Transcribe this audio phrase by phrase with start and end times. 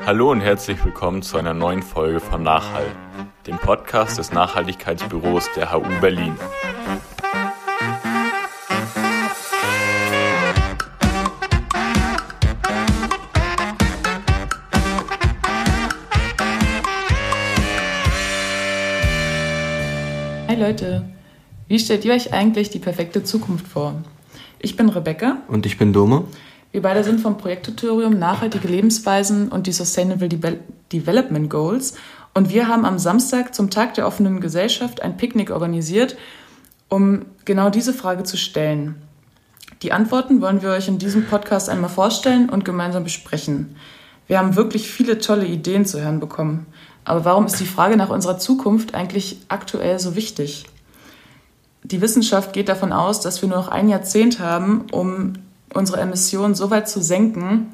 [0.00, 2.86] Hallo und herzlich willkommen zu einer neuen Folge von Nachhall,
[3.46, 6.36] dem Podcast des Nachhaltigkeitsbüros der HU Berlin.
[20.48, 21.04] Hi Leute,
[21.68, 24.02] wie stellt ihr euch eigentlich die perfekte Zukunft vor?
[24.58, 25.38] Ich bin Rebecca.
[25.48, 26.24] Und ich bin Dome.
[26.72, 30.58] Wir beide sind vom Projekttutorium Nachhaltige Lebensweisen und die Sustainable De
[30.90, 31.94] Development Goals.
[32.32, 36.16] Und wir haben am Samstag zum Tag der offenen Gesellschaft ein Picknick organisiert,
[36.88, 39.02] um genau diese Frage zu stellen.
[39.82, 43.76] Die Antworten wollen wir euch in diesem Podcast einmal vorstellen und gemeinsam besprechen.
[44.26, 46.66] Wir haben wirklich viele tolle Ideen zu hören bekommen.
[47.04, 50.64] Aber warum ist die Frage nach unserer Zukunft eigentlich aktuell so wichtig?
[51.82, 55.34] Die Wissenschaft geht davon aus, dass wir nur noch ein Jahrzehnt haben, um
[55.74, 57.72] unsere Emissionen so weit zu senken,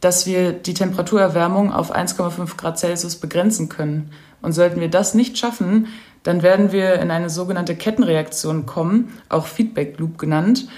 [0.00, 4.10] dass wir die Temperaturerwärmung auf 1,5 Grad Celsius begrenzen können.
[4.42, 5.88] Und sollten wir das nicht schaffen,
[6.22, 10.68] dann werden wir in eine sogenannte Kettenreaktion kommen, auch Feedback Loop genannt,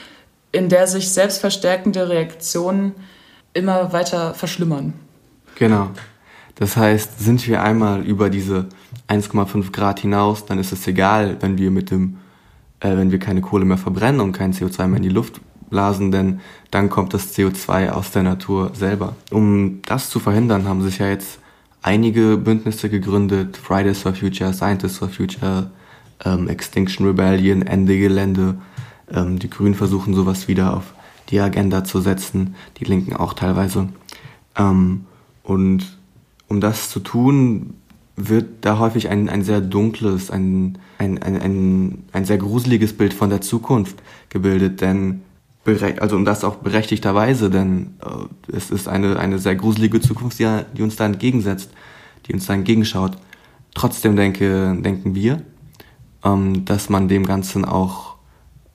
[0.50, 2.92] in der sich selbstverstärkende Reaktionen
[3.54, 4.94] immer weiter verschlimmern.
[5.54, 5.90] Genau.
[6.56, 8.66] Das heißt, sind wir einmal über diese
[9.08, 12.18] 1,5 Grad hinaus, dann ist es egal, wenn wir mit dem,
[12.80, 15.40] äh, wenn wir keine Kohle mehr verbrennen und kein CO2 mehr in die Luft
[15.72, 19.16] blasen, denn dann kommt das CO2 aus der Natur selber.
[19.32, 21.40] Um das zu verhindern, haben sich ja jetzt
[21.82, 25.70] einige Bündnisse gegründet, Fridays for Future, Scientists for Future,
[26.24, 28.58] ähm, Extinction Rebellion, Ende Gelände.
[29.12, 30.94] Ähm, die Grünen versuchen sowas wieder auf
[31.30, 33.88] die Agenda zu setzen, die Linken auch teilweise.
[34.56, 35.06] Ähm,
[35.42, 35.98] und
[36.48, 37.74] um das zu tun,
[38.14, 43.30] wird da häufig ein, ein sehr dunkles, ein, ein, ein, ein sehr gruseliges Bild von
[43.30, 43.96] der Zukunft
[44.28, 45.22] gebildet, denn
[45.64, 50.48] also und das auch berechtigterweise, denn äh, es ist eine, eine sehr gruselige Zukunft, die,
[50.76, 51.70] die uns da entgegensetzt,
[52.26, 53.16] die uns da entgegenschaut.
[53.74, 55.42] Trotzdem denke, denken wir,
[56.24, 58.16] ähm, dass man dem Ganzen auch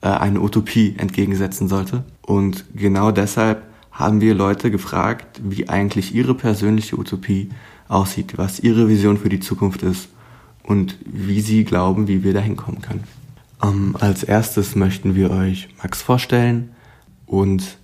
[0.02, 2.04] äh, eine Utopie entgegensetzen sollte.
[2.22, 7.50] Und genau deshalb haben wir Leute gefragt, wie eigentlich ihre persönliche Utopie
[7.90, 10.10] aussieht, was ihre Vision für die Zukunft ist
[10.64, 13.04] und wie sie glauben, wie wir dahin kommen können.
[13.62, 16.72] Ähm, als erstes möchten wir euch Max vorstellen
[17.28, 17.78] und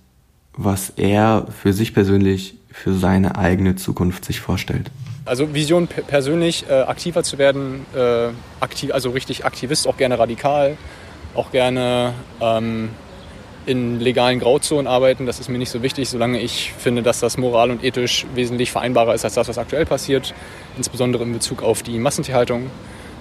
[0.56, 4.90] was er für sich persönlich für seine eigene Zukunft sich vorstellt.
[5.26, 8.28] Also Vision persönlich äh, aktiver zu werden, äh,
[8.60, 10.76] aktiv, also richtig Aktivist, auch gerne radikal,
[11.34, 12.90] auch gerne ähm,
[13.64, 15.24] in legalen Grauzonen arbeiten.
[15.24, 18.70] Das ist mir nicht so wichtig, solange ich finde, dass das moral und ethisch wesentlich
[18.70, 20.34] vereinbarer ist als das, was aktuell passiert,
[20.76, 22.70] insbesondere in Bezug auf die Massentierhaltung.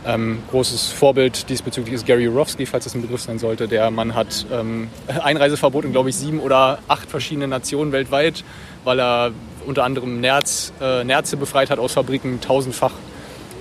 [0.06, 3.68] Ähm, großes Vorbild diesbezüglich ist Gary Yourofsky, falls das ein Begriff sein sollte.
[3.68, 4.90] Der Mann hat ähm,
[5.24, 8.44] Einreiseverbot in, glaube ich, sieben oder acht verschiedenen Nationen weltweit,
[8.84, 9.32] weil er
[9.66, 12.94] unter anderem Nerz, äh, Nerze befreit hat aus Fabriken, tausendfach.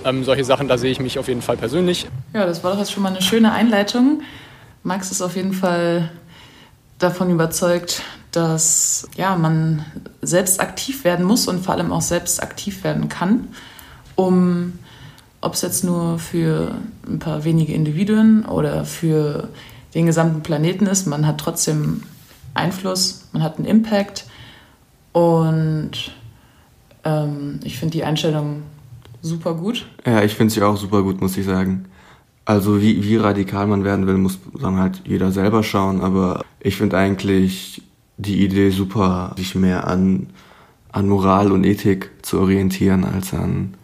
[0.05, 2.07] Ähm, solche Sachen, da sehe ich mich auf jeden Fall persönlich.
[2.33, 4.21] Ja, das war doch jetzt schon mal eine schöne Einleitung.
[4.83, 6.11] Max ist auf jeden Fall
[6.99, 9.85] davon überzeugt, dass ja, man
[10.21, 13.49] selbst aktiv werden muss und vor allem auch selbst aktiv werden kann,
[14.15, 14.79] um,
[15.43, 16.75] ob es jetzt nur für
[17.07, 19.49] ein paar wenige Individuen oder für
[19.93, 22.03] den gesamten Planeten ist, man hat trotzdem
[22.53, 24.25] Einfluss, man hat einen Impact
[25.11, 25.91] und
[27.03, 28.63] ähm, ich finde die Einstellung
[29.21, 29.85] super gut.
[30.05, 31.85] Ja, ich finde sie auch super gut, muss ich sagen.
[32.45, 36.01] Also wie, wie radikal man werden will, muss dann halt jeder selber schauen.
[36.01, 37.81] Aber ich finde eigentlich
[38.17, 40.27] die Idee super, sich mehr an,
[40.91, 43.75] an Moral und Ethik zu orientieren als an,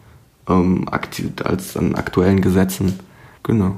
[0.50, 2.98] ähm, als an aktuellen Gesetzen.
[3.42, 3.76] Genau.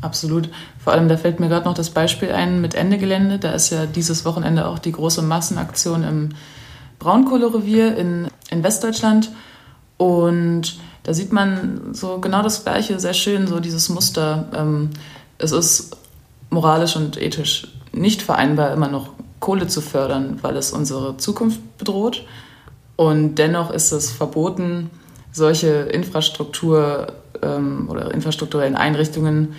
[0.00, 0.48] Absolut.
[0.78, 3.38] Vor allem, da fällt mir gerade noch das Beispiel ein mit Ende Gelände.
[3.38, 6.28] Da ist ja dieses Wochenende auch die große Massenaktion im
[7.00, 9.30] Braunkohlerevier in, in Westdeutschland.
[9.96, 14.48] Und da sieht man so genau das Gleiche, sehr schön, so dieses Muster.
[14.54, 14.90] Ähm,
[15.38, 15.96] es ist
[16.50, 19.10] moralisch und ethisch nicht vereinbar, immer noch
[19.40, 22.24] Kohle zu fördern, weil es unsere Zukunft bedroht.
[22.96, 24.90] Und dennoch ist es verboten,
[25.38, 27.06] solche Infrastruktur
[27.42, 29.54] ähm, oder infrastrukturellen Einrichtungen,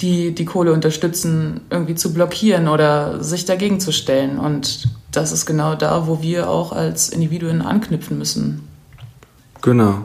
[0.00, 4.38] die die Kohle unterstützen, irgendwie zu blockieren oder sich dagegen zu stellen.
[4.38, 8.68] Und das ist genau da, wo wir auch als Individuen anknüpfen müssen.
[9.62, 10.04] Genau.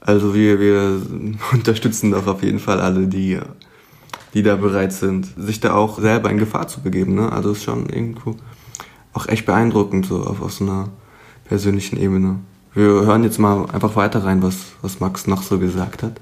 [0.00, 1.00] Also wir, wir
[1.52, 3.38] unterstützen doch auf jeden Fall alle, die,
[4.34, 7.14] die da bereit sind, sich da auch selber in Gefahr zu begeben.
[7.14, 7.32] Ne?
[7.32, 8.36] Also ist schon irgendwo
[9.12, 10.88] auch echt beeindruckend, so auf, auf so einer
[11.44, 12.40] persönlichen Ebene.
[12.78, 16.12] Wir hören jetzt mal einfach weiter rein, was, was Max noch so gesagt hat.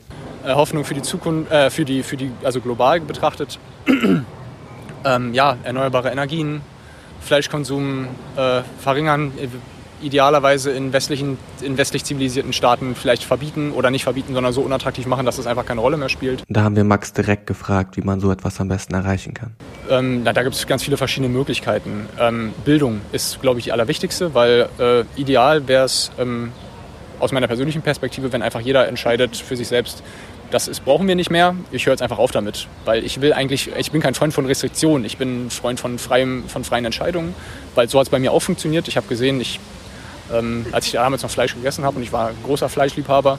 [0.42, 3.58] Äh, Hoffnung für die Zukunft, äh, für die, für die, also global betrachtet,
[5.04, 6.62] ähm, ja, erneuerbare Energien,
[7.20, 8.06] Fleischkonsum
[8.36, 9.32] äh, verringern.
[10.02, 15.06] Idealerweise in, westlichen, in westlich zivilisierten Staaten vielleicht verbieten oder nicht verbieten, sondern so unattraktiv
[15.06, 16.42] machen, dass es einfach keine Rolle mehr spielt.
[16.48, 19.52] Da haben wir Max direkt gefragt, wie man so etwas am besten erreichen kann.
[19.88, 22.06] Ähm, na, da gibt es ganz viele verschiedene Möglichkeiten.
[22.18, 26.52] Ähm, Bildung ist, glaube ich, die allerwichtigste, weil äh, ideal wäre es ähm,
[27.18, 30.02] aus meiner persönlichen Perspektive, wenn einfach jeder entscheidet für sich selbst,
[30.50, 31.56] das ist, brauchen wir nicht mehr.
[31.72, 34.46] Ich höre jetzt einfach auf damit, weil ich will eigentlich, ich bin kein Freund von
[34.46, 35.04] Restriktionen.
[35.04, 37.34] Ich bin ein Freund von, freiem, von freien Entscheidungen,
[37.74, 38.86] weil so hat es bei mir auch funktioniert.
[38.88, 39.58] Ich habe gesehen, ich,
[40.32, 43.38] ähm, als ich damals noch Fleisch gegessen habe und ich war ein großer Fleischliebhaber,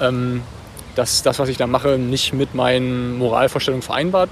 [0.00, 0.42] ähm,
[0.94, 4.30] dass das, was ich da mache, nicht mit meinen Moralvorstellungen vereinbart,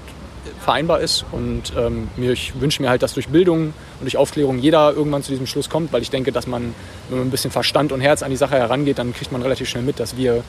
[0.63, 1.25] vereinbar ist.
[1.31, 5.23] Und ähm, mir, ich wünsche mir halt, dass durch Bildung und durch Aufklärung jeder irgendwann
[5.23, 6.73] zu diesem Schluss kommt, weil ich denke, dass man,
[7.09, 9.69] wenn man ein bisschen Verstand und Herz an die Sache herangeht, dann kriegt man relativ
[9.69, 10.43] schnell mit, dass wir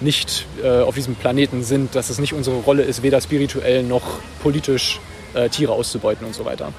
[0.00, 4.02] nicht äh, auf diesem Planeten sind, dass es nicht unsere Rolle ist, weder spirituell noch
[4.42, 4.98] politisch
[5.34, 6.72] äh, Tiere auszubeuten und so weiter.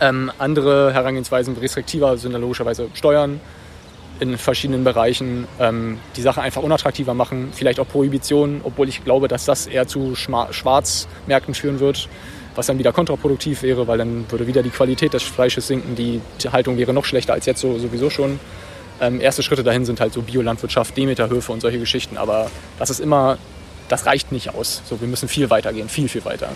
[0.00, 3.40] Ähm, andere Herangehensweisen restriktiver sind dann logischerweise Steuern
[4.20, 9.26] in verschiedenen Bereichen, ähm, die Sache einfach unattraktiver machen, vielleicht auch Prohibition, obwohl ich glaube,
[9.26, 12.08] dass das eher zu Schwarzmärkten führen wird,
[12.54, 16.20] was dann wieder kontraproduktiv wäre, weil dann würde wieder die Qualität des Fleisches sinken, die
[16.52, 18.38] Haltung wäre noch schlechter als jetzt so, sowieso schon.
[19.00, 22.16] Ähm, erste Schritte dahin sind halt so Biolandwirtschaft, Demeterhöfe und solche Geschichten.
[22.16, 23.38] Aber das ist immer,
[23.88, 24.82] das reicht nicht aus.
[24.88, 26.50] So, wir müssen viel weiter gehen, viel, viel weiter.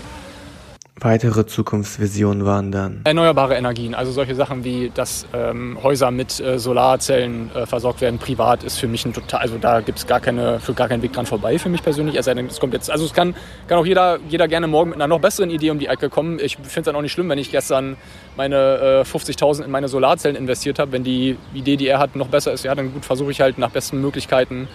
[0.98, 6.58] Weitere Zukunftsvisionen waren dann erneuerbare Energien, also solche Sachen wie, dass ähm, Häuser mit äh,
[6.58, 10.20] Solarzellen äh, versorgt werden, privat, ist für mich ein total, also da gibt es gar
[10.20, 12.16] keine, für gar keinen Weg dran vorbei für mich persönlich.
[12.16, 13.34] Also es kommt jetzt, also es kann,
[13.69, 16.38] kann auch jeder, jeder gerne morgen mit einer noch besseren Idee um die Ecke kommen.
[16.40, 17.99] Ich finde es dann auch nicht schlimm, wenn ich gestern
[18.38, 20.92] meine äh, 50.000 in meine Solarzellen investiert habe.
[20.92, 23.58] Wenn die Idee, die er hat, noch besser ist, ja, dann gut versuche ich halt
[23.58, 24.66] nach besten Möglichkeiten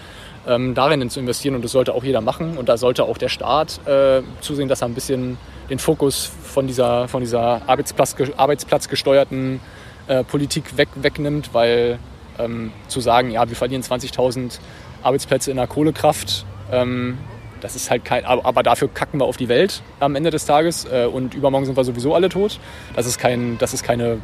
[0.46, 3.28] ähm, darin zu investieren und das sollte auch jeder machen und da sollte auch der
[3.28, 5.38] Staat äh, zusehen, dass er ein bisschen
[5.70, 9.60] den Fokus von dieser, von dieser Arbeitsplatz, arbeitsplatzgesteuerten
[10.08, 11.98] äh, Politik weg, wegnimmt, weil
[12.38, 14.58] ähm, zu sagen, ja, wir verlieren 20.000
[15.02, 17.18] Arbeitsplätze in der Kohlekraft, ähm,
[17.62, 20.84] das ist halt kein, aber dafür kacken wir auf die Welt am Ende des Tages
[20.84, 22.58] äh, und übermorgen sind wir sowieso alle tot.
[22.96, 24.18] Das ist, kein, das ist keine,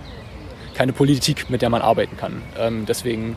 [0.75, 2.43] keine Politik, mit der man arbeiten kann.
[2.59, 3.37] Ähm, deswegen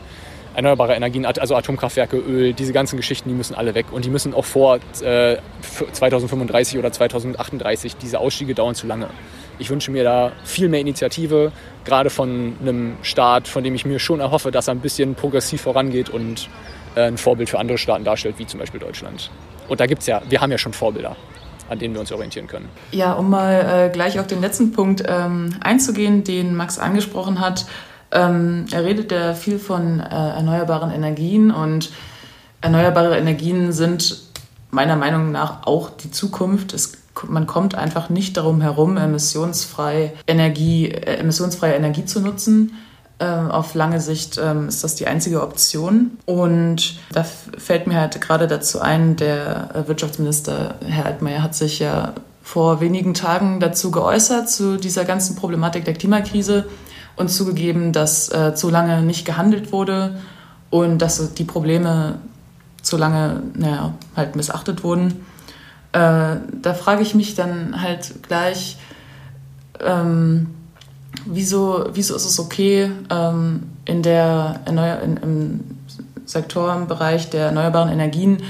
[0.54, 3.86] erneuerbare Energien, also Atomkraftwerke, Öl, diese ganzen Geschichten, die müssen alle weg.
[3.92, 5.36] Und die müssen auch vor äh,
[5.92, 9.08] 2035 oder 2038, diese Ausstiege dauern zu lange.
[9.58, 11.52] Ich wünsche mir da viel mehr Initiative,
[11.84, 15.62] gerade von einem Staat, von dem ich mir schon erhoffe, dass er ein bisschen progressiv
[15.62, 16.48] vorangeht und
[16.94, 19.30] äh, ein Vorbild für andere Staaten darstellt, wie zum Beispiel Deutschland.
[19.68, 21.16] Und da gibt es ja, wir haben ja schon Vorbilder
[21.68, 22.68] an denen wir uns orientieren können.
[22.90, 27.64] Ja, um mal äh, gleich auf den letzten Punkt ähm, einzugehen, den Max angesprochen hat,
[28.12, 31.90] ähm, er redet ja viel von äh, erneuerbaren Energien und
[32.60, 34.22] erneuerbare Energien sind
[34.70, 36.72] meiner Meinung nach auch die Zukunft.
[36.72, 36.92] Es,
[37.26, 42.74] man kommt einfach nicht darum herum, emissionsfrei Energie, äh, emissionsfreie Energie zu nutzen.
[43.18, 46.18] Äh, auf lange Sicht ähm, ist das die einzige Option.
[46.26, 51.78] Und da fällt mir halt gerade dazu ein, der äh, Wirtschaftsminister Herr Altmaier hat sich
[51.78, 56.64] ja vor wenigen Tagen dazu geäußert, zu dieser ganzen Problematik der Klimakrise
[57.16, 60.16] und zugegeben, dass äh, zu lange nicht gehandelt wurde
[60.70, 62.18] und dass die Probleme
[62.82, 65.24] zu lange naja, halt missachtet wurden.
[65.92, 68.78] Äh, da frage ich mich dann halt gleich,
[69.80, 70.54] ähm,
[71.26, 75.60] wieso, wieso ist es okay, ähm, in der Erneuer in, im
[76.24, 78.42] Sektorbereich der erneuerbaren Energien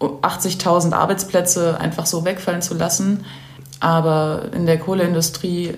[0.00, 3.24] 80.000 Arbeitsplätze einfach so wegfallen zu lassen,
[3.80, 5.74] aber in der Kohleindustrie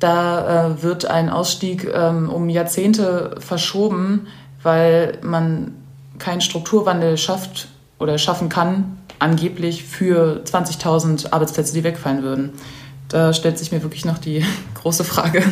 [0.00, 4.26] da äh, wird ein Ausstieg ähm, um Jahrzehnte verschoben,
[4.62, 5.74] weil man
[6.18, 12.52] keinen Strukturwandel schafft oder schaffen kann, angeblich für 20.000 Arbeitsplätze, die wegfallen würden.
[13.08, 15.42] Da stellt sich mir wirklich noch die große Frage.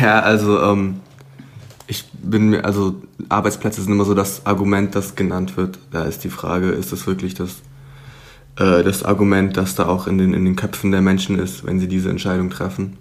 [0.00, 1.00] Ja, also ähm,
[1.86, 2.96] ich bin mir, also
[3.30, 5.78] Arbeitsplätze sind immer so das Argument, das genannt wird.
[5.90, 7.62] Da ist die Frage, ist das wirklich das,
[8.56, 11.80] äh, das Argument, das da auch in den, in den Köpfen der Menschen ist, wenn
[11.80, 12.98] sie diese Entscheidung treffen?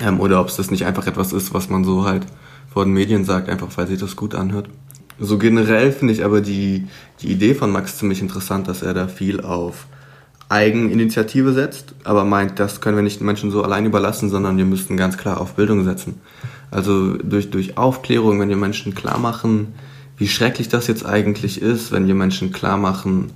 [0.00, 2.26] Ähm, oder ob es das nicht einfach etwas ist, was man so halt
[2.72, 4.68] vor den Medien sagt, einfach weil sich das gut anhört.
[5.18, 6.86] So generell finde ich aber die,
[7.20, 9.86] die Idee von Max ziemlich interessant, dass er da viel auf
[10.48, 14.96] Eigeninitiative setzt, aber meint, das können wir nicht Menschen so allein überlassen, sondern wir müssten
[14.96, 16.20] ganz klar auf Bildung setzen.
[16.70, 19.74] Also durch, durch Aufklärung, wenn wir Menschen klar machen,
[20.16, 23.32] wie schrecklich das jetzt eigentlich ist, wenn wir Menschen klar machen,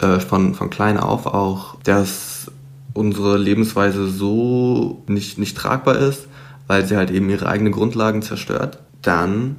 [0.00, 2.50] äh, von, von klein auf auch, dass
[2.96, 6.26] unsere Lebensweise so nicht, nicht tragbar ist,
[6.66, 9.56] weil sie halt eben ihre eigenen Grundlagen zerstört, dann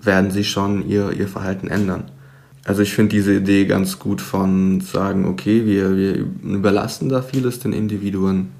[0.00, 2.04] werden sie schon ihr, ihr Verhalten ändern.
[2.64, 7.60] Also ich finde diese Idee ganz gut von sagen, okay, wir, wir überlassen da vieles
[7.60, 8.52] den Individuen,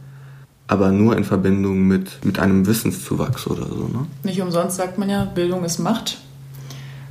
[0.67, 3.89] aber nur in Verbindung mit, mit einem Wissenszuwachs oder so.
[3.89, 4.07] Ne?
[4.23, 6.19] Nicht umsonst sagt man ja, Bildung ist Macht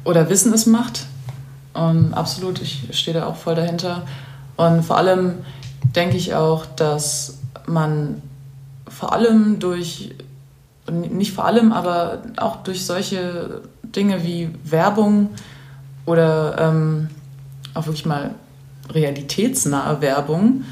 [0.04, 1.06] oder Wissen ist Macht.
[1.74, 4.08] Und absolut, ich stehe da auch voll dahinter.
[4.56, 5.36] Und vor allem
[5.96, 8.22] denke ich auch, dass man
[8.88, 10.16] vor allem durch,
[10.90, 15.30] nicht vor allem, aber auch durch solche Dinge wie Werbung
[16.06, 17.10] oder ähm,
[17.74, 18.32] auch wirklich mal
[18.90, 20.64] realitätsnahe Werbung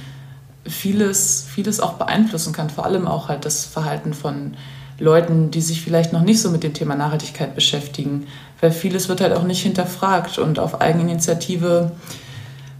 [0.68, 2.70] vieles, vieles auch beeinflussen kann.
[2.70, 4.56] Vor allem auch halt das Verhalten von
[4.98, 8.28] Leuten, die sich vielleicht noch nicht so mit dem Thema Nachhaltigkeit beschäftigen.
[8.62, 11.92] Weil vieles wird halt auch nicht hinterfragt und auf Eigeninitiative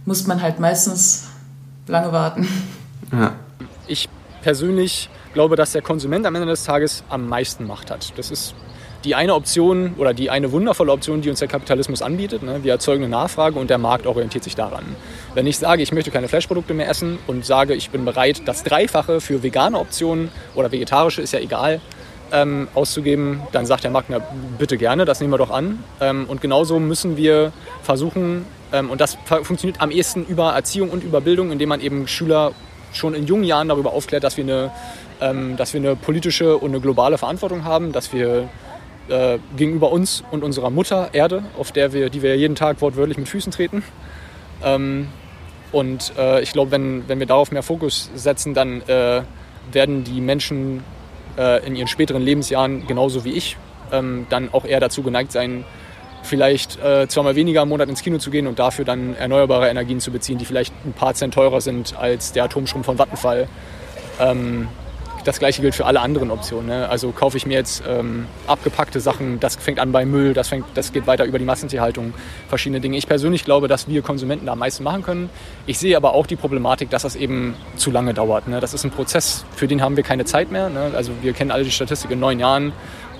[0.04, 1.26] muss man halt meistens
[1.86, 2.48] lange warten.
[3.12, 3.32] Ja.
[3.86, 4.08] Ich
[4.42, 8.12] persönlich glaube, dass der Konsument am Ende des Tages am meisten Macht hat.
[8.16, 8.54] Das ist
[9.04, 12.42] die eine Option oder die eine wundervolle Option, die uns der Kapitalismus anbietet.
[12.42, 12.64] Ne?
[12.64, 14.84] Wir erzeugen eine Nachfrage und der Markt orientiert sich daran.
[15.34, 18.64] Wenn ich sage, ich möchte keine Fleischprodukte mehr essen und sage, ich bin bereit, das
[18.64, 21.80] Dreifache für vegane Optionen oder vegetarische, ist ja egal,
[22.32, 24.18] ähm, auszugeben, dann sagt der Markt, na,
[24.58, 25.84] bitte gerne, das nehmen wir doch an.
[26.00, 27.52] Ähm, und genauso müssen wir
[27.82, 32.52] versuchen, und das funktioniert am ehesten über Erziehung und über Bildung, indem man eben Schüler
[32.92, 34.70] schon in jungen Jahren darüber aufklärt, dass wir eine,
[35.20, 38.48] ähm, dass wir eine politische und eine globale Verantwortung haben, dass wir
[39.08, 43.18] äh, gegenüber uns und unserer Mutter Erde, auf der wir, die wir jeden Tag wortwörtlich
[43.18, 43.82] mit Füßen treten.
[44.64, 45.08] Ähm,
[45.72, 49.22] und äh, ich glaube, wenn, wenn wir darauf mehr Fokus setzen, dann äh,
[49.72, 50.82] werden die Menschen
[51.36, 53.56] äh, in ihren späteren Lebensjahren, genauso wie ich,
[53.92, 55.64] ähm, dann auch eher dazu geneigt sein,
[56.26, 60.00] vielleicht äh, zweimal weniger im Monat ins Kino zu gehen und dafür dann erneuerbare Energien
[60.00, 63.48] zu beziehen, die vielleicht ein paar Cent teurer sind als der Atomstrom von Vattenfall.
[64.20, 64.68] Ähm,
[65.26, 66.66] das gleiche gilt für alle anderen Optionen.
[66.66, 66.88] Ne?
[66.88, 70.66] Also kaufe ich mir jetzt ähm, abgepackte Sachen, das fängt an bei Müll, das, fängt,
[70.74, 72.14] das geht weiter über die Massentierhaltung,
[72.48, 72.96] verschiedene Dinge.
[72.96, 75.30] Ich persönlich glaube, dass wir Konsumenten da am meisten machen können.
[75.66, 78.46] Ich sehe aber auch die Problematik, dass das eben zu lange dauert.
[78.46, 78.60] Ne?
[78.60, 80.68] Das ist ein Prozess, für den haben wir keine Zeit mehr.
[80.68, 80.92] Ne?
[80.94, 82.72] Also wir kennen alle die Statistik in neun Jahren.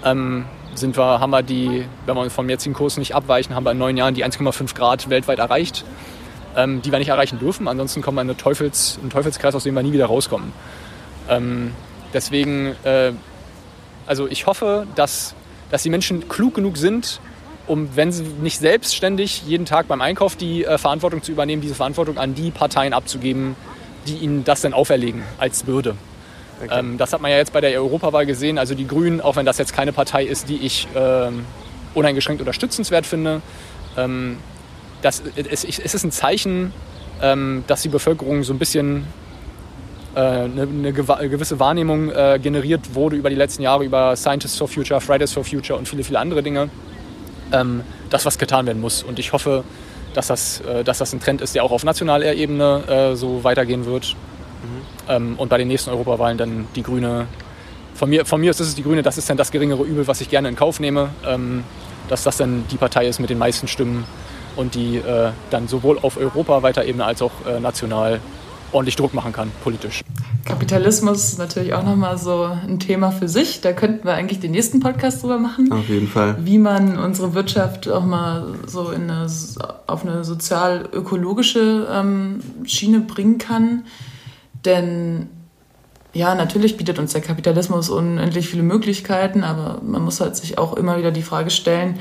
[0.05, 0.45] Ähm,
[0.77, 3.79] sind wir, haben wir die, wenn wir vom jetzigen Kurs nicht abweichen, haben wir in
[3.79, 5.85] neun Jahren die 1,5 Grad weltweit erreicht,
[6.57, 7.69] ähm, die wir nicht erreichen dürfen.
[7.69, 10.53] Ansonsten kommen wir in eine Teufels, einen Teufelskreis, aus dem wir nie wieder rauskommen.
[11.29, 11.73] Ähm,
[12.13, 13.13] deswegen, äh,
[14.07, 15.35] also ich hoffe, dass,
[15.71, 17.21] dass die Menschen klug genug sind,
[17.67, 21.75] um, wenn sie nicht selbstständig jeden Tag beim Einkauf die äh, Verantwortung zu übernehmen, diese
[21.75, 23.57] Verantwortung an die Parteien abzugeben,
[24.07, 25.97] die ihnen das dann auferlegen als Bürde.
[26.63, 26.79] Okay.
[26.79, 28.59] Ähm, das hat man ja jetzt bei der Europawahl gesehen.
[28.59, 31.45] Also die Grünen, auch wenn das jetzt keine Partei ist, die ich ähm,
[31.95, 33.43] uneingeschränkt unterstützenswert finde,
[33.97, 34.39] ähm,
[35.03, 36.73] das, es, es, ist ein Zeichen,
[37.21, 39.07] ähm, dass die Bevölkerung so ein bisschen
[40.15, 44.69] äh, eine, eine, gewisse Wahrnehmung äh, generiert wurde über die letzten Jahre, über Scientists for
[44.69, 46.71] Future, Fridays for Future und viele, viele andere Dinge,
[47.53, 49.03] ähm, dass was getan werden muss.
[49.03, 49.65] Und ich hoffe,
[50.15, 53.45] dass das, äh, dass das ein Trend ist, der auch auf nationaler Ebene äh, so
[53.45, 54.17] weitergehen wird
[54.65, 57.27] ähm, und bei den nächsten Europawahlen dann die Grüne.
[57.95, 60.21] Von mir, von mir ist es die Grüne, das ist dann das geringere Übel, was
[60.21, 61.65] ich gerne in Kauf nehme, ähm,
[62.09, 64.05] dass das dann die Partei ist mit den meisten Stimmen
[64.57, 68.21] und die äh, dann sowohl auf europaweiter Ebene als auch äh, national
[68.73, 70.03] ordentlich Druck machen kann, politisch.
[70.45, 73.61] Kapitalismus ist natürlich auch nochmal so ein Thema für sich.
[73.61, 75.73] Da könnten wir eigentlich den nächsten Podcast drüber machen.
[75.73, 76.37] Auf jeden Fall.
[76.41, 79.27] Wie man unsere Wirtschaft auch mal so in eine,
[79.87, 83.85] auf eine sozial-ökologische ähm, Schiene bringen kann.
[84.67, 85.29] Denn
[86.13, 90.75] ja, natürlich bietet uns der Kapitalismus unendlich viele Möglichkeiten, aber man muss halt sich auch
[90.75, 91.99] immer wieder die Frage stellen,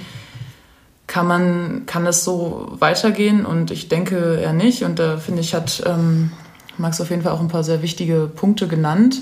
[1.08, 3.46] kann man, kann es so weitergehen?
[3.46, 4.84] Und ich denke eher nicht.
[4.84, 6.32] Und da finde ich, hat ähm,
[6.78, 9.22] Max auf jeden Fall auch ein paar sehr wichtige Punkte genannt.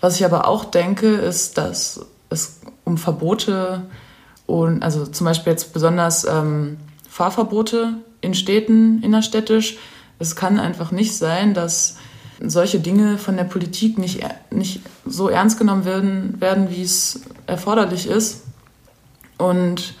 [0.00, 3.82] Was ich aber auch denke, ist, dass es um Verbote
[4.46, 9.76] und also zum Beispiel jetzt besonders ähm, Fahrverbote in Städten, innerstädtisch,
[10.18, 11.96] es kann einfach nicht sein, dass
[12.40, 18.06] solche Dinge von der Politik nicht, nicht so ernst genommen werden, werden, wie es erforderlich
[18.06, 18.44] ist.
[19.38, 19.94] Und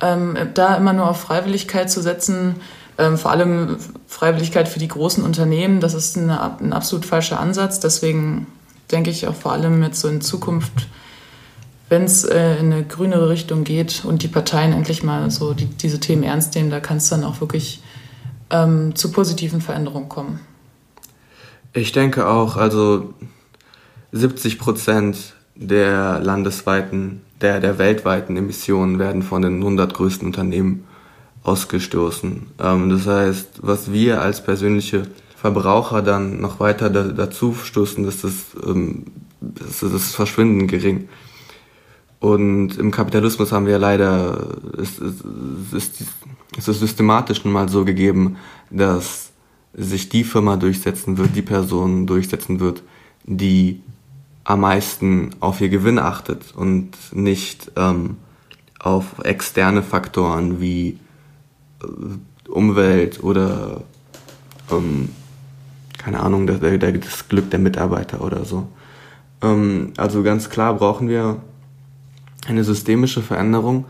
[0.00, 2.56] ähm, da immer nur auf Freiwilligkeit zu setzen,
[2.98, 3.76] ähm, vor allem
[4.06, 7.80] Freiwilligkeit für die großen Unternehmen, das ist eine, ein absolut falscher Ansatz.
[7.80, 8.46] Deswegen
[8.90, 10.88] denke ich auch vor allem jetzt so in Zukunft,
[11.88, 15.66] wenn es äh, in eine grünere Richtung geht und die Parteien endlich mal so die,
[15.66, 17.82] diese Themen ernst nehmen, da kann es dann auch wirklich
[18.50, 20.40] ähm, zu positiven Veränderungen kommen.
[21.76, 23.14] Ich denke auch, also
[24.12, 30.84] 70 Prozent der landesweiten, der, der weltweiten Emissionen werden von den 100 größten Unternehmen
[31.42, 32.46] ausgestoßen.
[32.60, 38.22] Ähm, das heißt, was wir als persönliche Verbraucher dann noch weiter da, dazu stoßen, ist
[38.22, 38.32] das,
[38.64, 39.06] ähm,
[39.40, 41.08] das, ist verschwindend gering.
[42.20, 45.24] Und im Kapitalismus haben wir leider, es, es,
[45.74, 45.90] es,
[46.56, 48.36] es ist systematisch nun mal so gegeben,
[48.70, 49.23] dass
[49.76, 52.82] sich die Firma durchsetzen wird, die Person durchsetzen wird,
[53.24, 53.80] die
[54.44, 58.16] am meisten auf ihr Gewinn achtet und nicht ähm,
[58.78, 60.98] auf externe Faktoren wie
[61.82, 63.82] äh, Umwelt oder
[64.70, 65.08] ähm,
[65.98, 68.68] keine Ahnung, das, das, Glück der Mitarbeiter oder so.
[69.42, 71.40] Ähm, also ganz klar brauchen wir
[72.46, 73.86] eine systemische Veränderung.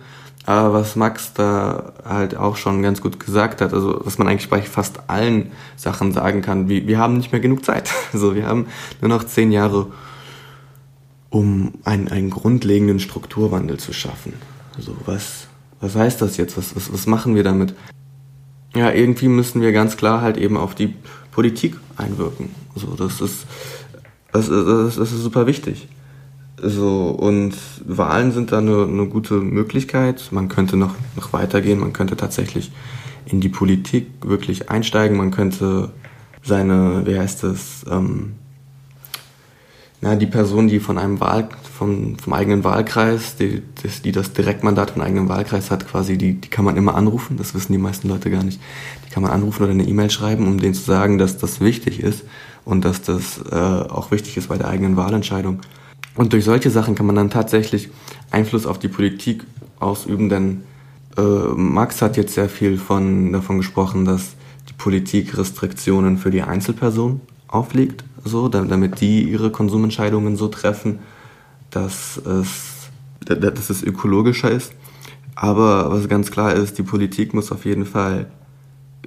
[0.47, 4.51] Aber was Max da halt auch schon ganz gut gesagt hat, also was man eigentlich
[4.51, 7.91] bei fast allen Sachen sagen kann, wir, wir haben nicht mehr genug Zeit.
[8.13, 8.67] Also wir haben
[9.01, 9.87] nur noch zehn Jahre,
[11.31, 14.35] um einen, einen grundlegenden Strukturwandel zu schaffen.
[14.77, 15.49] Also was,
[15.81, 16.57] was heißt das jetzt?
[16.59, 17.75] Was, was, was machen wir damit?
[18.77, 20.95] Ja, irgendwie müssen wir ganz klar halt eben auf die
[21.33, 22.51] Politik einwirken.
[22.75, 23.47] Also das ist,
[24.33, 25.89] das, das, das ist super wichtig.
[26.57, 30.29] So, und Wahlen sind da eine, eine gute Möglichkeit.
[30.31, 32.71] Man könnte noch, noch weitergehen, man könnte tatsächlich
[33.27, 35.91] in die Politik wirklich einsteigen, man könnte
[36.43, 38.35] seine, wie heißt es, ähm,
[40.01, 43.63] na, die Person, die von einem Wahl, vom, vom eigenen Wahlkreis, die,
[44.05, 47.55] die das Direktmandat vom eigenen Wahlkreis hat, quasi, die, die kann man immer anrufen, das
[47.55, 48.61] wissen die meisten Leute gar nicht.
[49.07, 52.01] Die kann man anrufen oder eine E-Mail schreiben, um denen zu sagen, dass das wichtig
[52.01, 52.25] ist
[52.67, 55.61] und dass das äh, auch wichtig ist bei der eigenen Wahlentscheidung.
[56.17, 57.91] Und durch solche Sachen kann man dann tatsächlich
[58.31, 59.45] Einfluss auf die Politik
[59.81, 60.63] ausüben, denn
[61.17, 64.35] äh, Max hat jetzt sehr viel von, davon gesprochen, dass
[64.69, 71.01] die Politik Restriktionen für die Einzelperson auflegt, so, damit die ihre Konsumentscheidungen so treffen,
[71.71, 72.91] dass es,
[73.21, 74.73] dass es ökologischer ist.
[75.35, 78.27] Aber was ganz klar ist, die Politik muss auf jeden Fall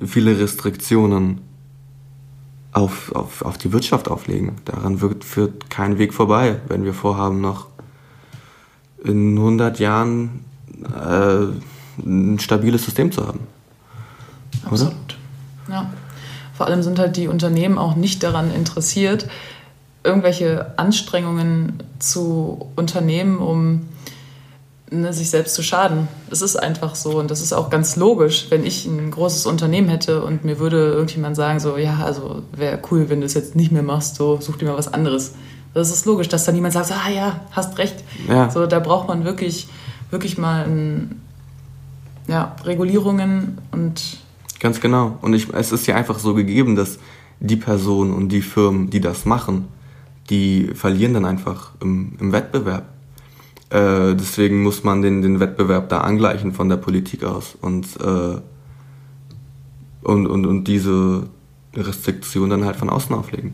[0.06, 1.42] viele Restriktionen
[2.78, 4.58] auf, auf, auf die Wirtschaft auflegen.
[4.66, 7.68] Daran wird, führt kein Weg vorbei, wenn wir vorhaben, noch
[9.04, 10.46] in 100 Jahren
[10.84, 13.40] äh, ein stabiles System zu haben.
[14.66, 14.94] Absolut.
[15.68, 15.74] Oder?
[15.74, 15.92] Ja.
[16.54, 19.28] Vor allem sind halt die Unternehmen auch nicht daran interessiert,
[20.04, 23.88] irgendwelche Anstrengungen zu unternehmen, um
[24.92, 26.08] ne, sich selbst zu schaden.
[26.30, 29.90] Es ist einfach so und das ist auch ganz logisch, wenn ich ein großes Unternehmen
[29.90, 33.56] hätte und mir würde irgendjemand sagen, so, ja, also wäre cool, wenn du es jetzt
[33.56, 35.34] nicht mehr machst, so such dir mal was anderes.
[35.74, 38.04] Das ist logisch, dass dann niemand sagt, so, ah ja, hast recht.
[38.28, 38.50] Ja.
[38.50, 39.68] So, da braucht man wirklich,
[40.10, 41.22] wirklich mal ein,
[42.28, 44.18] ja, Regulierungen und.
[44.60, 45.18] Ganz genau.
[45.22, 46.98] Und ich, es ist ja einfach so gegeben, dass
[47.40, 49.68] die Personen und die Firmen, die das machen,
[50.32, 52.86] die verlieren dann einfach im, im Wettbewerb.
[53.70, 58.40] Äh, deswegen muss man den, den Wettbewerb da angleichen von der Politik aus und, äh,
[60.04, 61.28] und, und, und diese
[61.76, 63.54] Restriktion dann halt von außen auflegen.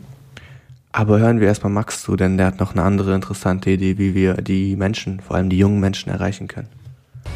[0.92, 4.14] Aber hören wir erstmal Max zu, denn der hat noch eine andere interessante Idee, wie
[4.14, 6.68] wir die Menschen, vor allem die jungen Menschen, erreichen können.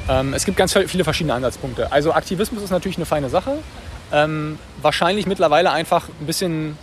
[0.08, 1.90] Ähm, es gibt ganz viele verschiedene Ansatzpunkte.
[1.90, 3.58] Also Aktivismus ist natürlich eine feine Sache.
[4.12, 6.78] Ähm, wahrscheinlich mittlerweile einfach ein bisschen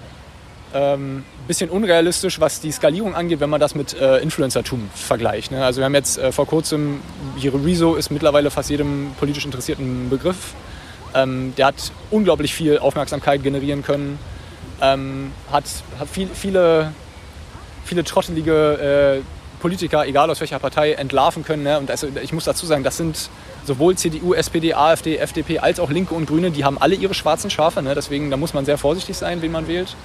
[0.74, 5.52] ähm, bisschen unrealistisch, was die Skalierung angeht, wenn man das mit äh, Influencertum vergleicht.
[5.52, 5.64] Ne?
[5.64, 7.02] Also wir haben jetzt äh, vor kurzem,
[7.42, 10.54] Rezo ist mittlerweile fast jedem politisch Interessierten Begriff.
[11.14, 14.20] Ähm, der hat unglaublich viel Aufmerksamkeit generieren können,
[14.82, 15.64] ähm, hat,
[16.00, 16.92] hat viel, viele,
[17.86, 21.64] viele trottelige äh, Politiker, egal aus welcher Partei, entlarven können.
[21.64, 21.80] Ne?
[21.80, 23.30] Und also, ich muss dazu sagen, das sind
[23.66, 27.50] sowohl CDU, SPD, AfD, FDP als auch Linke und Grüne, die haben alle ihre schwarzen
[27.50, 27.82] Schafe.
[27.82, 27.96] Ne?
[27.96, 29.96] Deswegen, da muss man sehr vorsichtig sein, wen man wählt.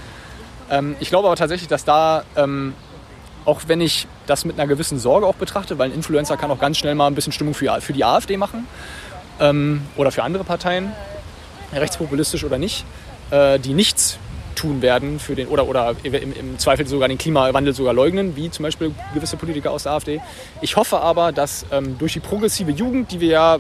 [0.70, 2.74] Ähm, ich glaube aber tatsächlich, dass da, ähm,
[3.44, 6.58] auch wenn ich das mit einer gewissen Sorge auch betrachte, weil ein Influencer kann auch
[6.58, 8.66] ganz schnell mal ein bisschen Stimmung für, für die AfD machen
[9.40, 10.92] ähm, oder für andere Parteien,
[11.72, 12.84] rechtspopulistisch oder nicht,
[13.30, 14.18] äh, die nichts
[14.54, 18.50] tun werden für den oder, oder im, im, Zweifel sogar den Klimawandel sogar leugnen, wie
[18.50, 20.20] zum Beispiel gewisse Politiker aus der AfD.
[20.60, 23.58] Ich hoffe aber, dass ähm, durch die progressive Jugend, die wir ja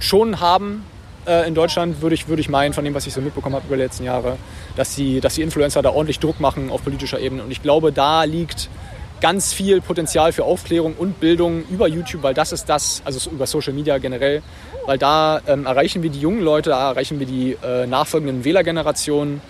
[0.00, 0.84] schon haben,
[1.26, 3.66] äh, in Deutschland, würde ich, würde ich meinen, von dem, was ich so mitbekommen habe
[3.66, 4.36] über die letzten Jahre,
[4.76, 7.42] dass die, dass die Influencer da ordentlich Druck machen auf politischer Ebene.
[7.42, 8.68] Und ich glaube, da liegt
[9.20, 13.46] ganz viel Potenzial für Aufklärung und Bildung über YouTube, weil das ist das, also über
[13.46, 14.42] Social Media generell,
[14.84, 19.40] weil da ähm, erreichen wir die jungen Leute, da erreichen wir die äh, nachfolgenden Wählergenerationen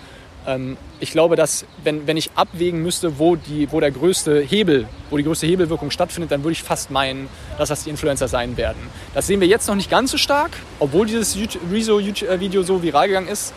[0.99, 5.17] ich glaube, dass wenn, wenn ich abwägen müsste, wo, die, wo der größte Hebel, wo
[5.17, 8.79] die größte Hebelwirkung stattfindet, dann würde ich fast meinen, dass das die Influencer sein werden.
[9.13, 13.29] Das sehen wir jetzt noch nicht ganz so stark, obwohl dieses Rezo-Video so viral gegangen
[13.29, 13.53] ist.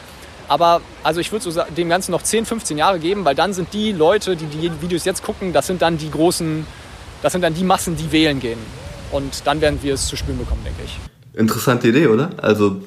[0.49, 3.73] Aber also ich würde so dem Ganzen noch 10, 15 Jahre geben, weil dann sind
[3.73, 6.65] die Leute, die die Videos jetzt gucken, das sind dann die großen,
[7.23, 8.61] das sind dann die Massen, die wählen gehen.
[9.11, 10.99] Und dann werden wir es zu spüren bekommen, denke ich.
[11.37, 12.31] Interessante Idee, oder?
[12.37, 12.83] Also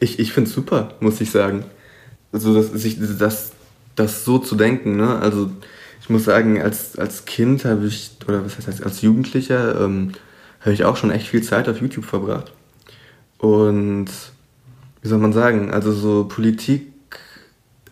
[0.00, 1.64] ich, ich finde es super, muss ich sagen
[2.32, 3.52] also das, sich das,
[3.96, 5.18] das so zu denken, ne?
[5.18, 5.50] Also
[6.00, 10.12] ich muss sagen, als, als Kind habe ich, oder was heißt als Jugendlicher, ähm,
[10.60, 12.52] habe ich auch schon echt viel Zeit auf YouTube verbracht.
[13.38, 14.06] Und
[15.02, 16.92] wie soll man sagen, also so Politik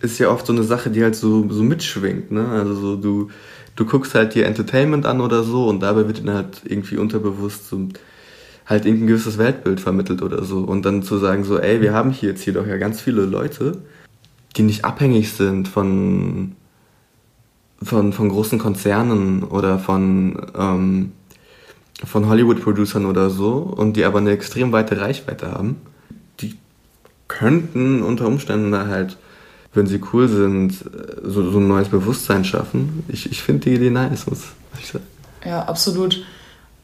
[0.00, 2.48] ist ja oft so eine Sache, die halt so, so mitschwingt, ne?
[2.48, 3.30] Also so du,
[3.76, 7.68] du guckst halt dir Entertainment an oder so und dabei wird dann halt irgendwie unterbewusst
[7.68, 7.88] so
[8.66, 10.58] halt irgendein gewisses Weltbild vermittelt oder so.
[10.58, 13.24] Und dann zu sagen so, ey, wir haben hier jetzt hier doch ja ganz viele
[13.24, 13.82] Leute,
[14.56, 16.56] die nicht abhängig sind von,
[17.82, 21.12] von, von großen Konzernen oder von, ähm,
[22.04, 25.76] von Hollywood-Producern oder so und die aber eine extrem weite Reichweite haben,
[26.40, 26.56] die
[27.28, 29.18] könnten unter Umständen halt,
[29.74, 30.72] wenn sie cool sind,
[31.22, 33.04] so, so ein neues Bewusstsein schaffen.
[33.08, 34.44] Ich, ich finde die Idee nice, muss
[34.80, 35.04] ich sagen.
[35.44, 36.24] Ja, absolut.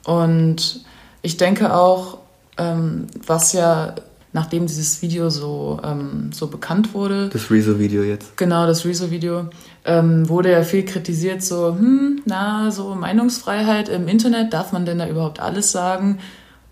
[0.05, 0.85] Und
[1.23, 2.19] ich denke auch,
[2.59, 3.95] ähm, was ja
[4.33, 7.29] nachdem dieses Video so, ähm, so bekannt wurde.
[7.29, 8.37] Das Rezo-Video jetzt.
[8.37, 9.51] Genau, das Rezo-Video.
[9.85, 14.99] Ähm, wurde ja viel kritisiert, so, hm, na, so Meinungsfreiheit im Internet, darf man denn
[14.99, 16.18] da überhaupt alles sagen?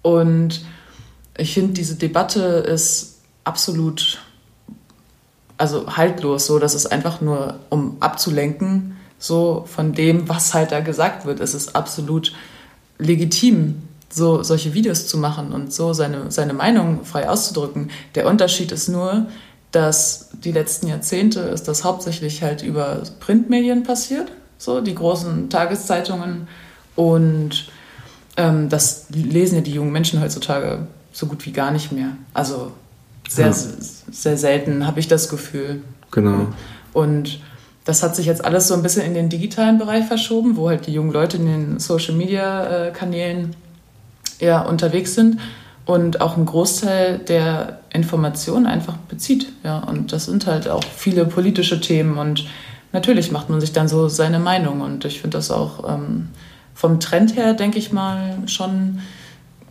[0.03, 0.63] Und
[1.37, 4.21] ich finde, diese Debatte ist absolut,
[5.59, 10.81] also haltlos, so, das ist einfach nur, um abzulenken, so von dem, was halt da
[10.81, 11.41] gesagt wird.
[11.41, 12.33] Es ist absolut
[12.99, 17.91] legitim, so solche Videos zu machen und so seine, seine Meinung frei auszudrücken.
[18.15, 19.27] Der Unterschied ist nur,
[19.73, 26.49] dass die letzten Jahrzehnte ist das hauptsächlich halt über Printmedien passiert, so die großen Tageszeitungen
[26.97, 27.71] und
[28.37, 32.17] ähm, das lesen ja die jungen Menschen heutzutage so gut wie gar nicht mehr.
[32.35, 32.73] Also
[33.29, 33.53] sehr, ja.
[33.53, 35.83] sehr selten habe ich das Gefühl.
[36.11, 36.49] Genau.
[36.93, 37.41] Und
[37.85, 40.87] das hat sich jetzt alles so ein bisschen in den digitalen Bereich verschoben, wo halt
[40.87, 43.55] die jungen Leute in den Social Media äh, Kanälen
[44.41, 45.39] ja, unterwegs sind
[45.87, 49.53] und auch einen Großteil der Informationen einfach bezieht.
[49.65, 52.47] Ja, und das sind halt auch viele politische Themen und
[52.93, 56.29] natürlich macht man sich dann so seine Meinung und ich finde das auch ähm,
[56.75, 59.01] vom Trend her, denke ich mal, schon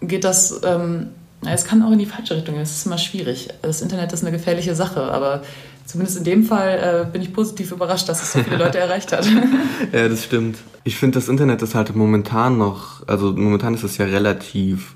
[0.02, 1.08] geht das, ähm,
[1.46, 3.50] es kann auch in die falsche Richtung gehen, es ist immer schwierig.
[3.62, 5.42] Das Internet ist eine gefährliche Sache, aber
[5.90, 9.12] zumindest in dem Fall äh, bin ich positiv überrascht, dass es so viele Leute erreicht
[9.12, 9.26] hat.
[9.92, 10.60] ja, das stimmt.
[10.84, 14.96] Ich finde, das Internet ist halt momentan noch, also momentan ist es ja relativ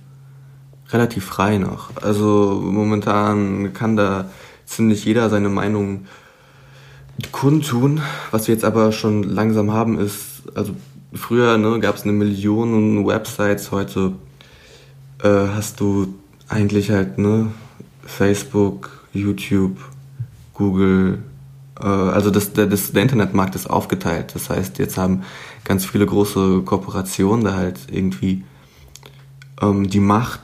[0.92, 1.90] relativ frei noch.
[2.02, 4.30] Also momentan kann da
[4.66, 6.06] ziemlich jeder seine Meinung
[7.32, 8.02] kundtun.
[8.30, 10.74] Was wir jetzt aber schon langsam haben, ist, also
[11.14, 14.14] früher ne, gab es eine Million Websites, heute
[15.24, 16.14] äh, hast du
[16.48, 17.52] eigentlich halt ne,
[18.06, 19.78] Facebook, YouTube,
[20.54, 21.24] Google,
[21.80, 24.32] äh, also das, das, der Internetmarkt ist aufgeteilt.
[24.34, 25.24] Das heißt, jetzt haben
[25.64, 28.44] ganz viele große Kooperationen da halt irgendwie
[29.62, 30.40] ähm, die Macht,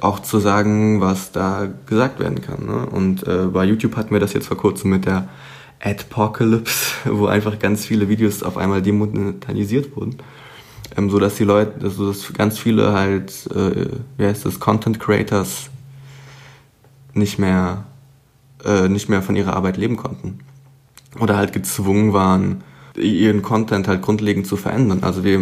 [0.00, 2.66] auch zu sagen, was da gesagt werden kann.
[2.66, 2.86] Ne?
[2.86, 5.28] Und äh, bei YouTube hatten wir das jetzt vor kurzem mit der
[5.80, 10.16] Adpocalypse, wo einfach ganz viele Videos auf einmal demonetarisiert wurden.
[10.96, 15.00] Ähm, so dass die Leute, also dass ganz viele halt, äh, wie heißt das, Content
[15.00, 15.70] Creators
[17.12, 17.84] nicht mehr,
[18.64, 20.40] äh, nicht mehr von ihrer Arbeit leben konnten.
[21.20, 22.64] Oder halt gezwungen waren,
[22.96, 25.02] ihren Content halt grundlegend zu verändern.
[25.02, 25.40] Also wir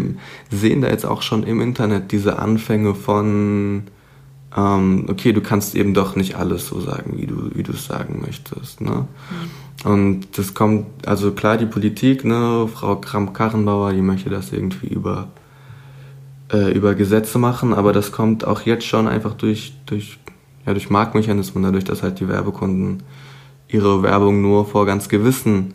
[0.50, 3.84] sehen da jetzt auch schon im Internet diese Anfänge von
[4.56, 7.86] ähm, okay, du kannst eben doch nicht alles so sagen, wie du wie du es
[7.86, 8.80] sagen möchtest.
[8.80, 8.90] Ne?
[8.90, 9.50] Mhm.
[9.84, 15.28] Und das kommt, also klar, die Politik, ne, Frau Kramp-Karrenbauer, die möchte das irgendwie über,
[16.52, 20.18] äh, über Gesetze machen, aber das kommt auch jetzt schon einfach durch, durch,
[20.66, 23.02] ja, durch Marktmechanismen, dadurch, dass halt die Werbekunden
[23.68, 25.74] ihre Werbung nur vor ganz gewissen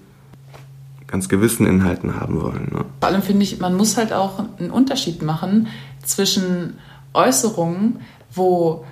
[1.08, 2.70] ganz gewissen Inhalten haben wollen.
[2.74, 2.86] Ne?
[3.00, 5.68] Vor allem finde ich, man muss halt auch einen Unterschied machen
[6.04, 6.78] zwischen
[7.14, 8.02] Äußerungen,
[8.34, 8.86] wo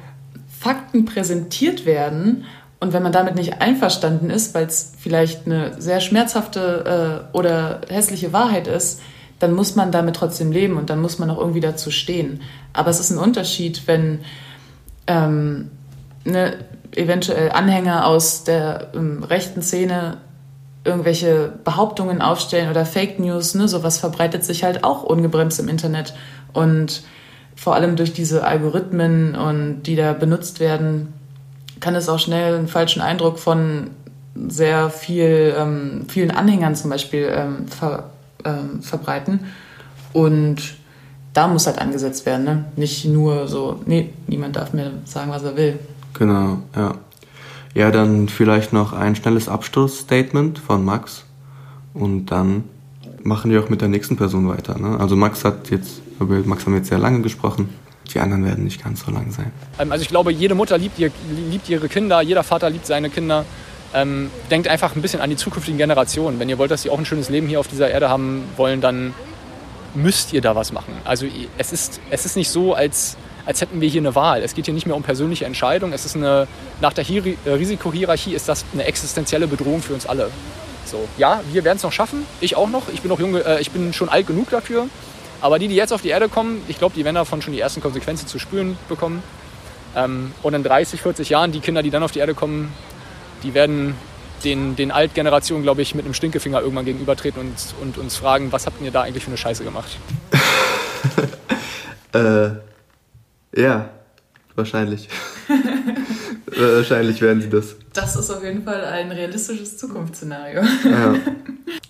[0.48, 2.46] Fakten präsentiert werden
[2.80, 7.82] und wenn man damit nicht einverstanden ist, weil es vielleicht eine sehr schmerzhafte äh, oder
[7.90, 9.02] hässliche Wahrheit ist,
[9.40, 12.42] dann muss man damit trotzdem leben und dann muss man auch irgendwie dazu stehen.
[12.74, 14.20] Aber es ist ein Unterschied, wenn
[15.08, 15.72] ähm,
[16.26, 16.58] ne,
[16.96, 20.18] eventuell Anhänger aus der ähm, rechten Szene
[20.84, 26.14] irgendwelche Behauptungen aufstellen oder Fake News, ne, sowas verbreitet sich halt auch ungebremst im Internet.
[26.54, 27.04] Und
[27.56, 31.14] vor allem durch diese Algorithmen und die da benutzt werden,
[31.80, 33.92] kann es auch schnell einen falschen Eindruck von
[34.48, 38.12] sehr viel, ähm, vielen Anhängern zum Beispiel ähm, ver,
[38.44, 39.40] ähm, verbreiten.
[40.14, 40.76] Und
[41.34, 42.66] da muss halt angesetzt werden, ne?
[42.76, 45.80] Nicht nur so, nee, niemand darf mir sagen, was er will.
[46.18, 46.96] Genau, ja.
[47.74, 51.26] Ja, dann vielleicht noch ein schnelles Abschlussstatement von Max
[51.94, 52.64] und dann
[53.24, 54.80] machen wir auch mit der nächsten Person weiter.
[54.80, 54.98] Ne?
[55.00, 57.70] Also Max hat jetzt, über Max haben wir jetzt sehr lange gesprochen.
[58.14, 59.52] Die anderen werden nicht ganz so lang sein.
[59.80, 61.12] Ähm, also ich glaube, jede Mutter liebt, ihr,
[61.50, 63.46] liebt ihre Kinder, jeder Vater liebt seine Kinder.
[63.94, 66.40] Ähm, denkt einfach ein bisschen an die zukünftigen Generationen.
[66.40, 68.80] Wenn ihr wollt, dass sie auch ein schönes Leben hier auf dieser Erde haben wollen,
[68.80, 69.14] dann
[69.96, 70.94] müsst ihr da was machen.
[71.04, 71.26] Also
[71.58, 74.42] es ist, es ist nicht so, als, als hätten wir hier eine Wahl.
[74.42, 75.94] Es geht hier nicht mehr um persönliche Entscheidungen.
[75.94, 76.48] Es ist eine,
[76.82, 80.30] nach der Hier Risikohierarchie ist das eine existenzielle Bedrohung für uns alle.
[80.86, 82.26] So, ja, wir werden es noch schaffen.
[82.42, 82.84] Ich auch noch.
[82.94, 84.88] Ich bin noch jung, äh, ich bin schon alt genug dafür.
[85.42, 87.60] Aber die, die jetzt auf die Erde kommen, ich glaube, die werden davon schon die
[87.60, 89.22] ersten Konsequenzen zu spüren bekommen.
[89.96, 92.72] Ähm, und in 30, 40 Jahren, die Kinder, die dann auf die Erde kommen,
[93.44, 93.96] die werden
[94.44, 98.66] den, den Altgenerationen, glaube ich, mit einem Stinkefinger irgendwann gegenübertreten und, und uns fragen, was
[98.66, 99.98] habt ihr da eigentlich für eine Scheiße gemacht?
[102.14, 102.50] äh,
[103.56, 103.90] ja,
[104.56, 105.10] wahrscheinlich.
[106.48, 107.76] wahrscheinlich werden sie das.
[107.94, 110.62] Das ist auf jeden Fall ein realistisches Zukunftsszenario.
[110.84, 111.16] ja.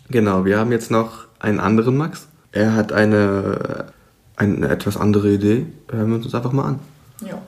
[0.07, 2.27] Genau, wir haben jetzt noch einen anderen Max.
[2.51, 3.87] Er hat eine,
[4.35, 5.65] eine etwas andere Idee.
[5.91, 6.79] Hören wir uns das einfach mal an.
[7.27, 7.41] Ja.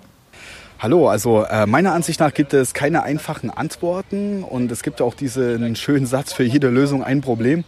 [0.80, 5.14] Hallo, also äh, meiner Ansicht nach gibt es keine einfachen Antworten und es gibt auch
[5.14, 7.64] diesen schönen Satz für jede Lösung ein Problem.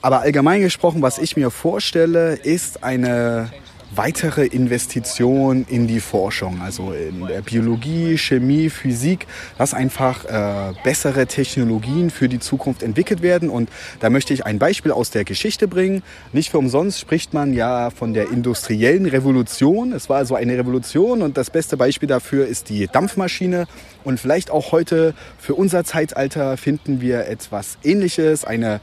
[0.00, 3.50] Aber allgemein gesprochen, was ich mir vorstelle, ist eine
[3.94, 9.26] weitere Investition in die Forschung, also in der Biologie, Chemie, Physik,
[9.58, 13.50] dass einfach äh, bessere Technologien für die Zukunft entwickelt werden.
[13.50, 13.68] Und
[14.00, 16.02] da möchte ich ein Beispiel aus der Geschichte bringen.
[16.32, 19.92] Nicht für umsonst spricht man ja von der industriellen Revolution.
[19.92, 23.66] Es war also eine Revolution und das beste Beispiel dafür ist die Dampfmaschine.
[24.04, 28.80] Und vielleicht auch heute für unser Zeitalter finden wir etwas Ähnliches, eine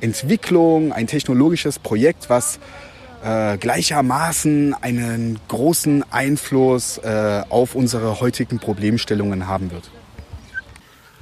[0.00, 2.58] Entwicklung, ein technologisches Projekt, was
[3.26, 9.90] äh, gleichermaßen einen großen Einfluss äh, auf unsere heutigen Problemstellungen haben wird.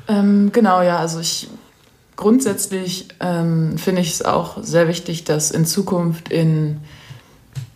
[0.08, 1.48] Ähm, genau, ja, also ich
[2.16, 6.80] grundsätzlich ähm, finde ich es auch sehr wichtig, dass in Zukunft in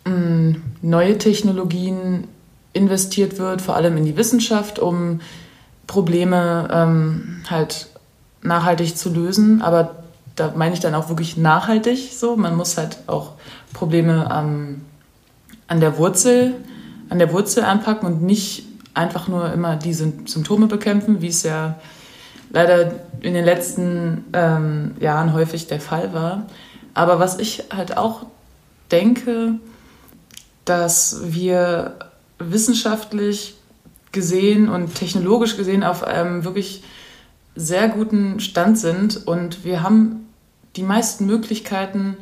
[0.04, 2.28] mm, neue Technologien
[2.74, 5.22] investiert wird, vor allem in die Wissenschaft, um
[5.86, 7.88] Probleme ähm, halt
[8.42, 9.62] nachhaltig zu lösen.
[9.62, 10.02] Aber
[10.36, 12.36] da meine ich dann auch wirklich nachhaltig so.
[12.36, 13.32] Man muss halt auch
[13.72, 14.83] Probleme ähm,
[15.66, 16.54] an der Wurzel,
[17.09, 21.78] an der Wurzel anpacken und nicht einfach nur immer diese Symptome bekämpfen, wie es ja
[22.50, 26.46] leider in den letzten ähm, Jahren häufig der Fall war.
[26.94, 28.26] Aber was ich halt auch
[28.90, 29.54] denke,
[30.64, 31.98] dass wir
[32.38, 33.54] wissenschaftlich
[34.12, 36.83] gesehen und technologisch gesehen auf einem wirklich
[37.54, 40.26] sehr guten Stand sind und wir haben
[40.76, 42.16] die meisten Möglichkeiten,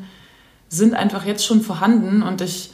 [0.68, 2.72] sind einfach jetzt schon vorhanden und ich,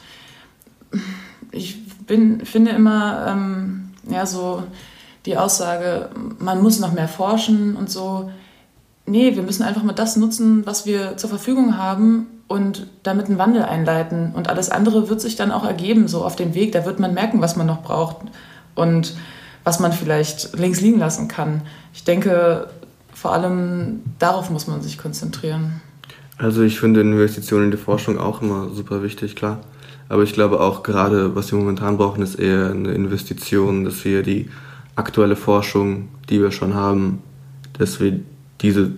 [1.51, 4.63] ich bin, finde immer ähm, ja, so
[5.25, 8.29] die Aussage, man muss noch mehr forschen und so.
[9.05, 13.37] Nee, wir müssen einfach mal das nutzen, was wir zur Verfügung haben und damit einen
[13.37, 14.31] Wandel einleiten.
[14.33, 16.71] Und alles andere wird sich dann auch ergeben, so auf dem Weg.
[16.71, 18.17] Da wird man merken, was man noch braucht
[18.75, 19.15] und
[19.63, 21.61] was man vielleicht links liegen lassen kann.
[21.93, 22.67] Ich denke,
[23.13, 25.81] vor allem darauf muss man sich konzentrieren.
[26.37, 29.61] Also ich finde Investitionen in die Forschung auch immer super wichtig, klar.
[30.09, 34.23] Aber ich glaube auch gerade, was wir momentan brauchen, ist eher eine Investition, dass wir
[34.23, 34.49] die
[34.95, 37.21] aktuelle Forschung, die wir schon haben,
[37.77, 38.19] dass wir
[38.61, 38.91] diese,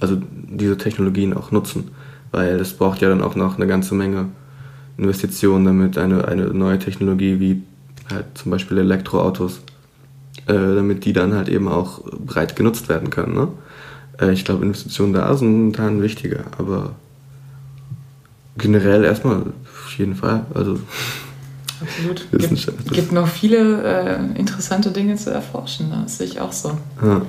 [0.00, 1.90] also diese Technologien auch nutzen.
[2.32, 4.28] Weil es braucht ja dann auch noch eine ganze Menge
[4.96, 7.62] Investitionen, damit eine, eine neue Technologie wie
[8.10, 9.62] halt zum Beispiel Elektroautos,
[10.46, 13.34] äh, damit die dann halt eben auch breit genutzt werden können.
[13.34, 13.48] Ne?
[14.20, 16.94] Äh, ich glaube, Investitionen da sind momentan wichtiger, aber
[18.56, 20.46] generell erstmal auf jeden Fall.
[20.54, 20.78] Also
[21.80, 22.26] Absolut.
[22.32, 26.76] Es gibt, gibt noch viele äh, interessante Dinge zu erforschen, das sehe ich auch so.
[27.02, 27.22] Ja.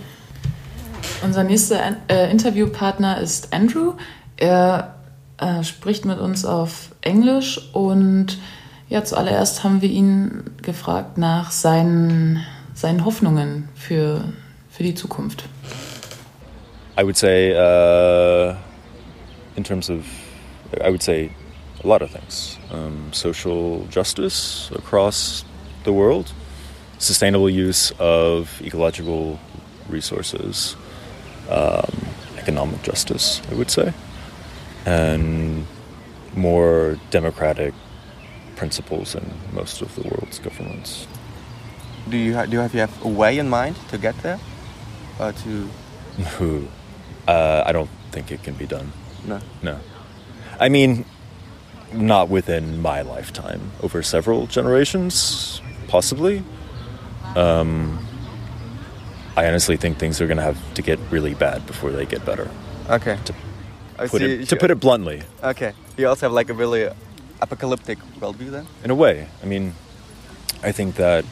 [1.23, 3.93] Unser nächster äh, Interviewpartner ist Andrew.
[4.38, 4.95] Er
[5.38, 8.38] äh, spricht mit uns auf Englisch und
[8.89, 14.25] ja, zuallererst haben wir ihn gefragt nach seinen, seinen Hoffnungen für,
[14.69, 15.45] für die Zukunft.
[17.02, 18.56] I would say, uh,
[19.56, 20.06] in terms of,
[20.84, 21.32] I would say
[21.84, 22.60] a lot of things.
[22.70, 25.44] Um, social justice across
[25.84, 26.32] the world,
[27.00, 29.40] sustainable use of ecological
[29.90, 30.76] resources,
[31.50, 31.92] um,
[32.38, 33.96] economic justice, I would say,
[34.86, 35.66] and
[36.36, 37.74] more democratic
[38.58, 41.08] principles in most of the world's governments.
[42.08, 44.40] Do you, ha- do you have, you have a way in mind to get there?
[45.20, 45.68] Uh, to
[47.32, 48.91] Uh, I don't think it can be done.
[49.26, 49.39] No.
[49.63, 49.80] No.
[50.60, 51.06] I mean,
[51.94, 53.72] not within my lifetime.
[53.82, 56.44] Over several generations, possibly.
[57.36, 58.06] Um,
[59.38, 62.26] I honestly think things are going to have to get really bad before they get
[62.26, 62.52] better.
[62.89, 63.17] Okay.
[63.24, 63.34] To
[64.10, 65.24] put, it, to put it bluntly.
[65.41, 65.72] Okay.
[65.96, 66.89] You also have like a really
[67.39, 68.67] apocalyptic worldview then?
[68.84, 69.28] In a way.
[69.41, 69.74] I mean,
[70.63, 71.24] I think that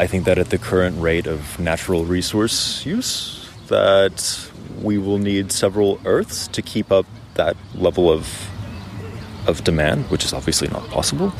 [0.00, 3.35] I think that at the current rate of natural resource use,
[3.68, 4.50] that
[4.82, 8.48] we will need several Earths to keep up that level of
[9.46, 11.32] of demand, which is obviously not possible.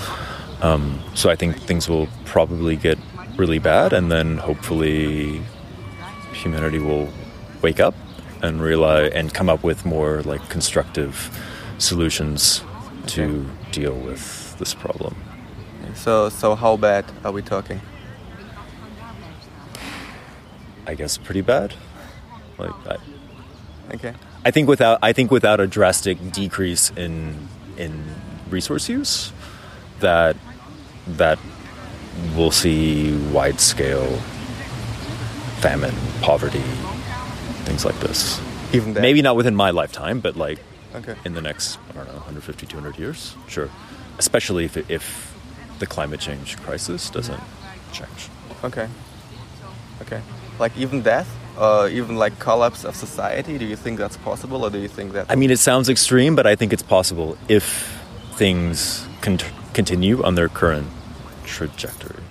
[0.63, 2.99] Um, so I think things will probably get
[3.37, 5.43] really bad, and then hopefully
[6.33, 7.09] humanity will
[7.63, 7.95] wake up
[8.43, 11.31] and rely and come up with more like constructive
[11.79, 12.63] solutions
[13.07, 15.17] to deal with this problem.
[15.95, 17.81] So, so how bad are we talking?
[20.87, 21.75] I guess pretty bad.
[22.59, 22.97] Like I,
[23.95, 24.15] Okay.
[24.45, 28.05] I think without I think without a drastic decrease in in
[28.51, 29.33] resource use,
[30.01, 30.37] that
[31.07, 31.39] that
[32.35, 34.19] we'll see wide scale
[35.61, 36.63] famine, poverty,
[37.65, 38.41] things like this.
[38.73, 39.01] Even that.
[39.01, 40.59] Maybe not within my lifetime, but like
[40.95, 41.15] Okay.
[41.25, 43.69] in the next I don't know 150 200 years, sure.
[44.19, 45.35] Especially if it, if
[45.79, 47.41] the climate change crisis doesn't
[47.93, 48.29] change.
[48.65, 48.89] Okay.
[50.03, 50.21] Okay.
[50.59, 53.59] Like even death, or even like collapse of society.
[53.59, 55.27] Do you think that's possible, or do you think that?
[55.31, 57.65] I mean, it sounds extreme, but I think it's possible if
[58.37, 59.39] things con-
[59.75, 60.87] continue on their current
[61.45, 62.23] trajectory.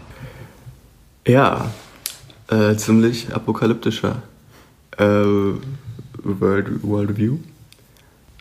[1.27, 1.71] Ja,
[2.47, 4.21] äh, ziemlich apokalyptischer
[4.97, 5.03] äh,
[6.23, 7.37] World, Worldview.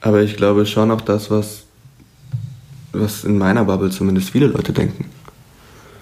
[0.00, 1.64] Aber ich glaube schon auch das, was,
[2.92, 5.10] was in meiner Bubble zumindest viele Leute denken.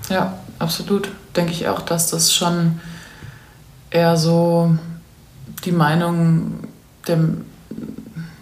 [0.09, 1.09] Ja, absolut.
[1.37, 2.81] Denke ich auch, dass das schon
[3.93, 4.75] eher so
[5.65, 6.55] die Meinung
[7.07, 7.45] dem,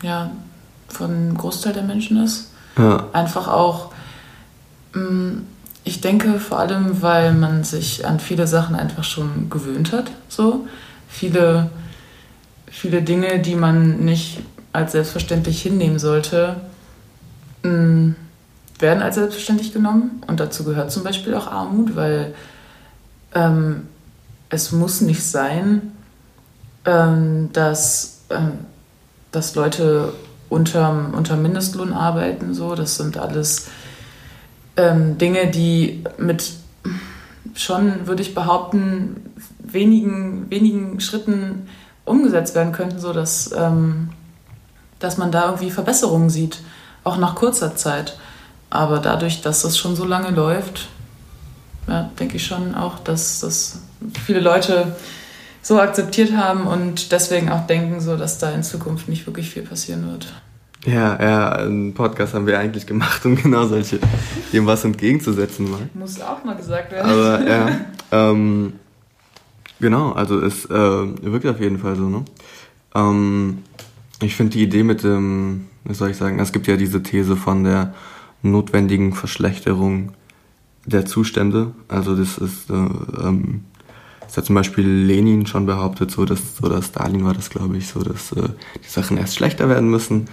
[0.03, 0.31] ja,
[0.89, 2.51] von einem Großteil der Menschen ist.
[2.79, 3.93] Ja, Einfach auch,
[4.93, 5.43] mh,
[5.85, 10.11] ich denke vor allem, weil man sich an viele Sachen einfach schon gewöhnt hat.
[10.29, 10.67] So
[11.09, 11.71] viele,
[12.67, 14.41] viele Dinge, die man nicht
[14.73, 16.57] als selbstverständlich hinnehmen sollte,
[17.63, 18.15] mh,
[18.79, 20.23] werden als selbstverständlich genommen.
[20.27, 22.35] Und dazu gehört zum Beispiel auch Armut, weil
[23.35, 23.89] ähm,
[24.51, 25.93] es muss nicht sein,
[26.85, 28.53] ähm, dass, ähm,
[29.33, 30.13] dass Leute
[30.49, 32.53] unterm, unterm Mindestlohn arbeiten.
[32.55, 32.75] So.
[32.75, 33.69] Das sind alles
[34.77, 36.53] ähm, Dinge, die mit
[37.55, 41.69] schon, würde ich behaupten, wenigen, wenigen Schritten
[42.05, 44.11] umgesetzt werden könnten, sodass ähm,
[44.99, 46.59] dass man da irgendwie Verbesserungen sieht,
[47.05, 48.19] auch nach kurzer Zeit.
[48.69, 50.89] Aber dadurch, dass das schon so lange läuft,
[51.89, 53.81] ja, denke ich schon auch, dass das
[54.25, 54.95] viele Leute
[55.63, 59.63] so akzeptiert haben und deswegen auch denken, so, dass da in Zukunft nicht wirklich viel
[59.63, 60.33] passieren wird.
[60.87, 63.99] ja, ja, einen Podcast haben wir eigentlich gemacht, um genau solche,
[64.53, 65.91] dem was entgegenzusetzen mal.
[65.95, 67.11] Muss auch mal gesagt werden.
[67.11, 67.81] Aber ja,
[68.13, 68.75] ähm,
[69.81, 72.25] genau, also es äh, wirkt auf jeden Fall so, ne?
[72.95, 73.59] Ähm,
[74.23, 77.37] ich finde die Idee mit dem, was soll ich sagen, es gibt ja diese These
[77.37, 77.95] von der
[78.43, 80.13] notwendigen Verschlechterung
[80.87, 81.73] der Zustände.
[81.89, 83.65] Also das ist, äh, ähm,
[84.21, 87.89] das hat zum Beispiel Lenin schon behauptet, so dass, oder Stalin war das, glaube ich,
[87.89, 88.49] so dass äh,
[88.83, 90.27] die Sachen erst schlechter werden müssen,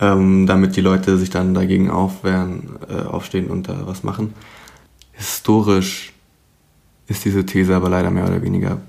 [0.00, 4.34] ähm, damit die Leute sich dann dagegen aufwehren, äh, aufstehen und da was machen.
[5.12, 6.12] Historisch
[7.06, 8.80] ist diese These aber leider mehr oder weniger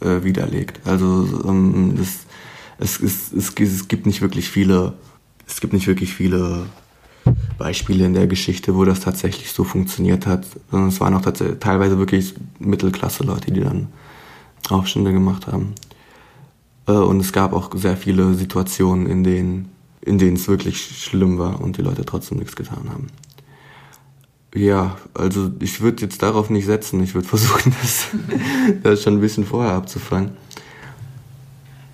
[0.00, 0.86] äh, widerlegt.
[0.86, 2.26] Also ähm, das,
[2.78, 4.92] es, es, es, es gibt nicht wirklich viele,
[5.46, 6.66] es gibt nicht wirklich viele
[7.58, 11.98] Beispiele in der Geschichte, wo das tatsächlich so funktioniert hat, sondern es waren auch teilweise
[11.98, 13.88] wirklich Mittelklasse-Leute, die dann
[14.68, 15.74] Aufstände gemacht haben.
[16.86, 21.38] Äh, Und es gab auch sehr viele Situationen, in denen, in denen es wirklich schlimm
[21.38, 23.08] war und die Leute trotzdem nichts getan haben.
[24.54, 27.02] Ja, also ich würde jetzt darauf nicht setzen.
[27.02, 28.06] Ich würde versuchen, das,
[28.82, 30.30] das schon ein bisschen vorher abzufangen.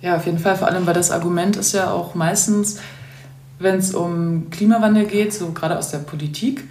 [0.01, 0.57] Ja, auf jeden Fall.
[0.57, 2.79] Vor allem, weil das Argument ist ja auch meistens,
[3.59, 6.67] wenn es um Klimawandel geht, so gerade aus der Politik,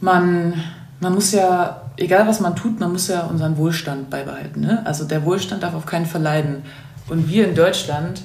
[0.00, 0.54] man,
[1.00, 4.60] man muss ja, egal was man tut, man muss ja unseren Wohlstand beibehalten.
[4.60, 4.82] Ne?
[4.84, 6.62] Also der Wohlstand darf auf keinen Fall leiden.
[7.08, 8.22] Und wir in Deutschland,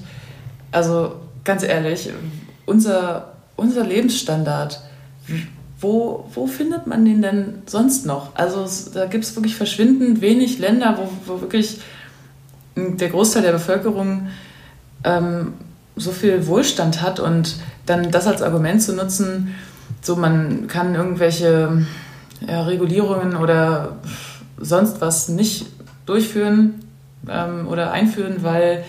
[0.72, 2.10] also ganz ehrlich,
[2.66, 4.82] unser, unser Lebensstandard,
[5.80, 8.36] wo, wo findet man den denn sonst noch?
[8.36, 11.80] Also da gibt es wirklich verschwindend wenig Länder, wo, wo wirklich
[12.76, 14.28] der Großteil der Bevölkerung
[15.04, 15.54] ähm,
[16.00, 19.56] so viel Wohlstand hat und dann das als Argument zu nutzen,
[20.02, 21.86] so man kann irgendwelche
[22.48, 23.98] ja, Regulierungen oder
[24.58, 25.68] sonst was nicht
[26.06, 26.86] durchführen
[27.28, 28.84] ähm, oder einführen, weil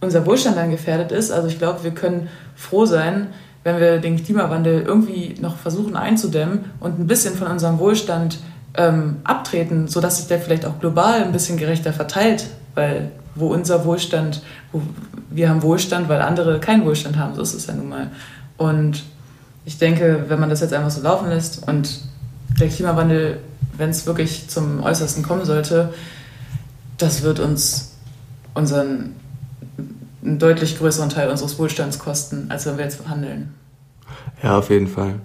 [0.00, 1.30] unser Wohlstand dann gefährdet ist.
[1.30, 3.28] Also ich glaube, wir können froh sein,
[3.64, 8.38] wenn wir den Klimawandel irgendwie noch versuchen einzudämmen und ein bisschen von unserem Wohlstand
[8.74, 13.84] ähm, abtreten, sodass sich der vielleicht auch global ein bisschen gerechter verteilt, weil wo unser
[13.84, 14.82] Wohlstand, wo
[15.30, 18.10] wir haben Wohlstand, weil andere keinen Wohlstand haben, so ist es ja nun mal.
[18.58, 19.02] Und
[19.64, 22.00] ich denke, wenn man das jetzt einfach so laufen lässt und
[22.60, 23.40] der Klimawandel,
[23.76, 25.94] wenn es wirklich zum Äußersten kommen sollte,
[26.98, 27.92] das wird uns
[28.54, 29.14] unseren
[30.24, 33.54] einen deutlich größeren Teil unseres Wohlstands kosten, als wenn wir jetzt handeln.
[34.42, 35.16] Ja, auf jeden Fall.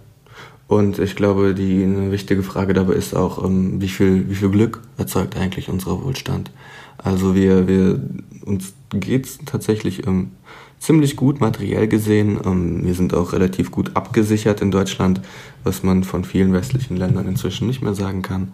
[0.67, 4.49] Und ich glaube, die eine wichtige Frage dabei ist auch, ähm, wie viel, wie viel
[4.49, 6.51] Glück erzeugt eigentlich unser Wohlstand?
[6.97, 7.99] Also wir, wir
[8.45, 10.31] uns geht's tatsächlich ähm,
[10.79, 12.39] ziemlich gut materiell gesehen.
[12.45, 15.21] Ähm, wir sind auch relativ gut abgesichert in Deutschland,
[15.63, 18.53] was man von vielen westlichen Ländern inzwischen nicht mehr sagen kann.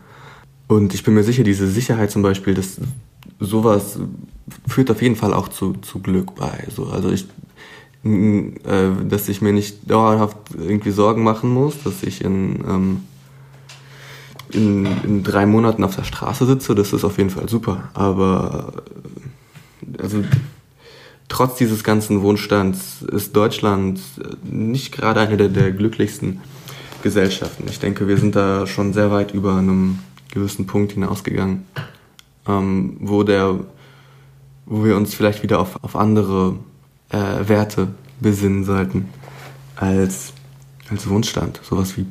[0.68, 2.80] Und ich bin mir sicher, diese Sicherheit zum Beispiel, das
[3.40, 4.00] sowas
[4.68, 6.66] führt auf jeden Fall auch zu, zu Glück bei.
[6.74, 7.28] So, also ich,
[8.04, 13.02] äh, dass ich mir nicht dauerhaft irgendwie Sorgen machen muss, dass ich in, ähm,
[14.54, 17.90] in, in drei Monaten auf der Straße sitze, das ist auf jeden Fall super.
[17.94, 18.74] Aber
[20.00, 20.24] also
[21.28, 24.00] trotz dieses ganzen Wohnstands ist Deutschland
[24.44, 26.42] nicht gerade eine der, der glücklichsten
[27.02, 27.66] Gesellschaften.
[27.70, 30.00] Ich denke, wir sind da schon sehr weit über einem
[30.32, 31.66] gewissen Punkt hinausgegangen,
[32.48, 33.60] ähm, wo der,
[34.66, 36.56] wo wir uns vielleicht wieder auf, auf andere
[37.10, 37.90] äh, Werte
[38.20, 39.10] besinnen sollten
[39.76, 40.34] als,
[40.90, 41.60] als Wohnstand.
[41.64, 42.06] Sowas wie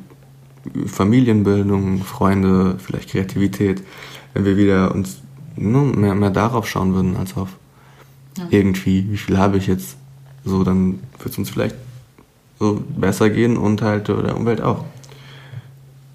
[0.85, 3.83] Familienbildung, Freunde, vielleicht Kreativität.
[4.33, 5.21] Wenn wir wieder uns
[5.55, 7.49] nur mehr, mehr darauf schauen würden, als auf
[8.37, 8.47] ja.
[8.49, 9.97] irgendwie, wie viel habe ich jetzt,
[10.43, 11.75] so, dann wird es uns vielleicht
[12.59, 14.85] so besser gehen und halt der Umwelt auch.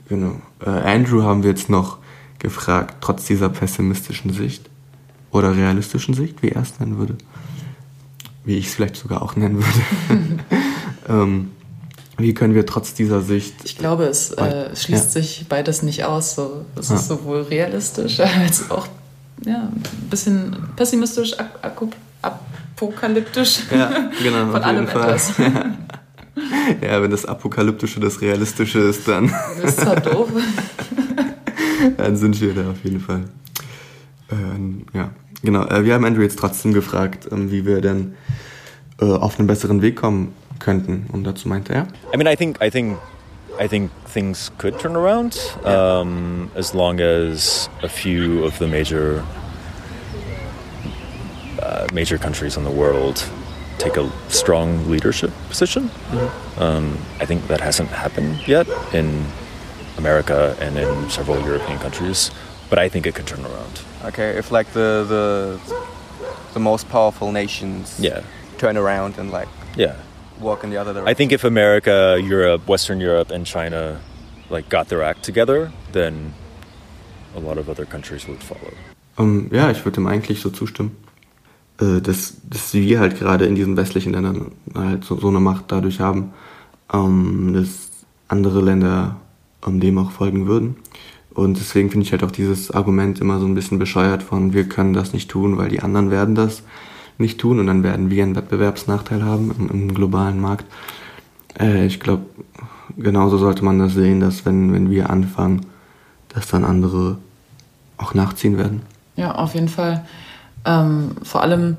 [0.09, 0.40] Genau.
[0.64, 1.99] Äh, Andrew haben wir jetzt noch
[2.38, 4.68] gefragt, trotz dieser pessimistischen Sicht
[5.30, 7.16] oder realistischen Sicht, wie er es nennen würde,
[8.44, 10.38] wie ich es vielleicht sogar auch nennen würde.
[11.09, 11.51] ähm,
[12.19, 13.55] wie können wir trotz dieser Sicht.
[13.64, 15.23] Ich glaube, es äh, schließt ja.
[15.23, 16.35] sich beides nicht aus.
[16.35, 16.64] So.
[16.77, 16.97] Es ja.
[16.97, 18.89] ist sowohl realistisch als auch
[19.45, 21.37] ja, ein bisschen pessimistisch,
[22.21, 23.61] apokalyptisch.
[23.71, 24.47] Ja, genau.
[24.53, 25.03] Von allem Fall.
[25.03, 25.33] etwas.
[26.81, 27.03] Ja.
[27.03, 29.35] wenn das Apokalyptische das Realistische ist, dann.
[29.61, 30.29] Das ist halt doof.
[31.97, 33.25] dann sind wir da auf jeden Fall.
[34.31, 35.11] Ähm, ja,
[35.43, 35.66] genau.
[35.66, 38.14] Äh, wir haben Andrew jetzt trotzdem gefragt, ähm, wie wir denn
[39.01, 41.07] äh, auf einen besseren Weg kommen könnten.
[41.13, 41.87] Und dazu meinte er.
[42.13, 42.99] I mean, I think, I think
[43.59, 49.25] I think things could turn around um, as long as a few of the major
[51.61, 53.29] uh, major countries in the world
[53.79, 55.89] take a strong leadership position.
[55.89, 56.63] Mm-hmm.
[56.63, 59.25] Um, I think that hasn't happened yet in
[59.97, 62.31] America and in several European countries,
[62.71, 63.83] but I think it could turn around.
[64.05, 65.59] Okay, if like the the
[66.55, 68.23] the most powerful nations yeah.
[68.59, 69.97] turn around and like yeah
[70.41, 71.09] walk in the other direction.
[71.09, 74.01] I think if America, Europe, Western Europe, and China
[74.51, 76.32] like got their act together, then
[77.36, 78.72] a lot of other countries would follow.
[79.16, 80.97] Um, ja, ich würde ihm eigentlich so zustimmen.
[81.80, 85.66] Äh, dass, dass wir halt gerade in diesen westlichen Ländern halt so, so eine Macht
[85.68, 86.32] dadurch haben,
[86.93, 87.91] ähm, dass
[88.28, 89.16] andere Länder
[89.64, 90.76] um, dem auch folgen würden.
[91.34, 94.68] Und deswegen finde ich halt auch dieses Argument immer so ein bisschen bescheuert von, wir
[94.68, 96.62] können das nicht tun, weil die anderen werden das
[97.19, 100.64] nicht tun und dann werden wir einen Wettbewerbsnachteil haben im, im globalen Markt.
[101.59, 102.27] Äh, ich glaube,
[102.97, 105.66] genauso sollte man das sehen, dass wenn, wenn wir anfangen,
[106.29, 107.19] dass dann andere
[107.97, 108.83] auch nachziehen werden.
[109.16, 110.05] Ja, auf jeden Fall.
[110.64, 111.77] Ähm, vor allem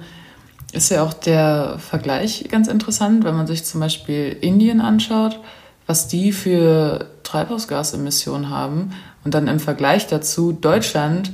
[0.74, 5.40] ist ja auch der Vergleich ganz interessant, wenn man sich zum Beispiel Indien anschaut,
[5.88, 8.92] was die für Treibhausgasemissionen haben
[9.24, 11.32] und dann im Vergleich dazu Deutschland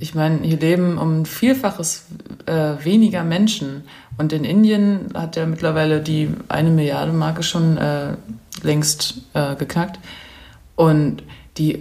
[0.00, 2.04] ich meine, hier leben um ein Vielfaches
[2.46, 3.84] äh, weniger Menschen.
[4.16, 8.14] Und in Indien hat ja mittlerweile die eine Milliarde Marke schon äh,
[8.62, 9.98] längst äh, geknackt.
[10.76, 11.24] Und
[11.56, 11.80] die,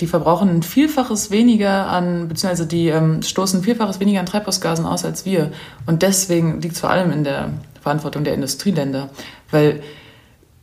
[0.00, 4.84] die verbrauchen ein Vielfaches weniger an, beziehungsweise die ähm, stoßen ein Vielfaches weniger an Treibhausgasen
[4.84, 5.50] aus als wir.
[5.86, 9.08] Und deswegen liegt es vor allem in der Verantwortung der Industrieländer.
[9.50, 9.82] Weil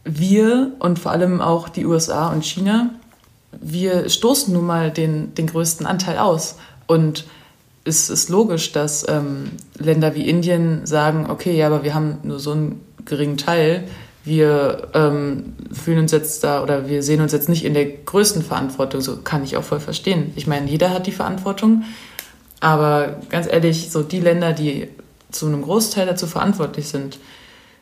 [0.04, 2.92] wir und vor allem auch die USA und China
[3.62, 6.58] wir stoßen nun mal den, den größten Anteil aus.
[6.88, 7.26] Und
[7.84, 12.40] es ist logisch, dass ähm, Länder wie Indien sagen, okay, ja, aber wir haben nur
[12.40, 13.88] so einen geringen Teil.
[14.24, 18.42] Wir ähm, fühlen uns jetzt da oder wir sehen uns jetzt nicht in der größten
[18.42, 19.00] Verantwortung.
[19.00, 20.34] So kann ich auch voll verstehen.
[20.36, 21.84] Ich meine, jeder hat die Verantwortung.
[22.60, 24.90] Aber ganz ehrlich, so die Länder, die
[25.32, 27.20] zu einem Großteil dazu verantwortlich sind,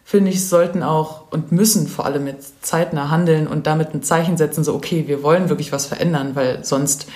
[0.03, 4.38] finde ich, sollten auch und müssen vor allem jetzt zeitnah handeln und damit ein Zeichen
[4.38, 7.08] setzen, so okay, wir wollen wirklich was verändern, weil sonst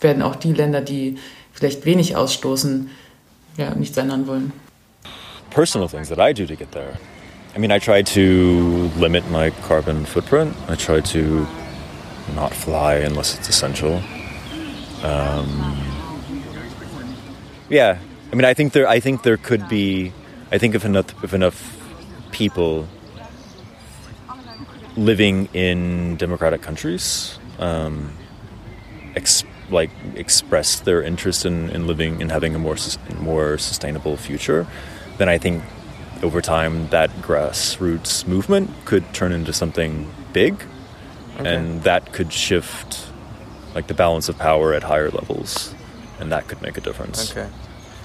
[0.00, 1.18] werden auch die Länder, die
[1.52, 2.90] vielleicht wenig ausstoßen,
[3.56, 4.52] ja, nichts ändern wollen.
[5.50, 6.98] Personal things that I do to get there.
[7.54, 10.54] I mean, I try to limit my carbon footprint.
[10.68, 11.46] I try to
[12.34, 14.02] not fly unless it's essential.
[15.02, 15.76] Um,
[17.70, 17.98] yeah,
[18.30, 20.12] I mean, I think there, I think there could be,
[20.52, 21.76] I think if enough, if enough
[22.32, 22.86] people
[24.96, 28.12] living in democratic countries um,
[29.14, 32.76] ex- like express their interest in, in living and having a more
[33.20, 34.66] more sustainable future,
[35.18, 35.62] then I think
[36.22, 40.54] over time that grassroots movement could turn into something big,
[41.38, 41.54] okay.
[41.54, 43.08] and that could shift
[43.74, 45.74] like the balance of power at higher levels,
[46.18, 47.30] and that could make a difference.
[47.30, 47.48] Okay.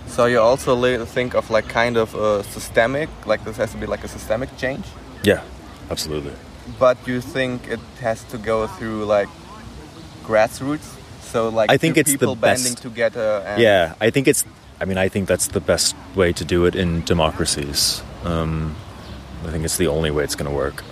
[0.08, 3.86] So you also think of like kind of a systemic, like this has to be
[3.86, 4.86] like a systemic change,
[5.24, 5.42] Yeah,
[5.90, 6.34] absolutely.
[6.78, 9.30] but you think it has to go through like
[10.24, 10.98] grassroots.
[11.32, 13.42] So like I think it's the people banding best- together.
[13.46, 14.46] And Yeah, I think it's.
[14.82, 18.02] I mean, I think that's the best way to do it in democracies.
[18.26, 18.76] Um,
[19.48, 20.84] I think it's the only way it's going to work.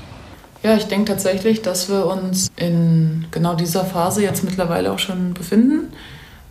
[0.62, 5.34] Ja, ich denke tatsächlich, dass wir uns in genau dieser Phase jetzt mittlerweile auch schon
[5.34, 5.94] befinden.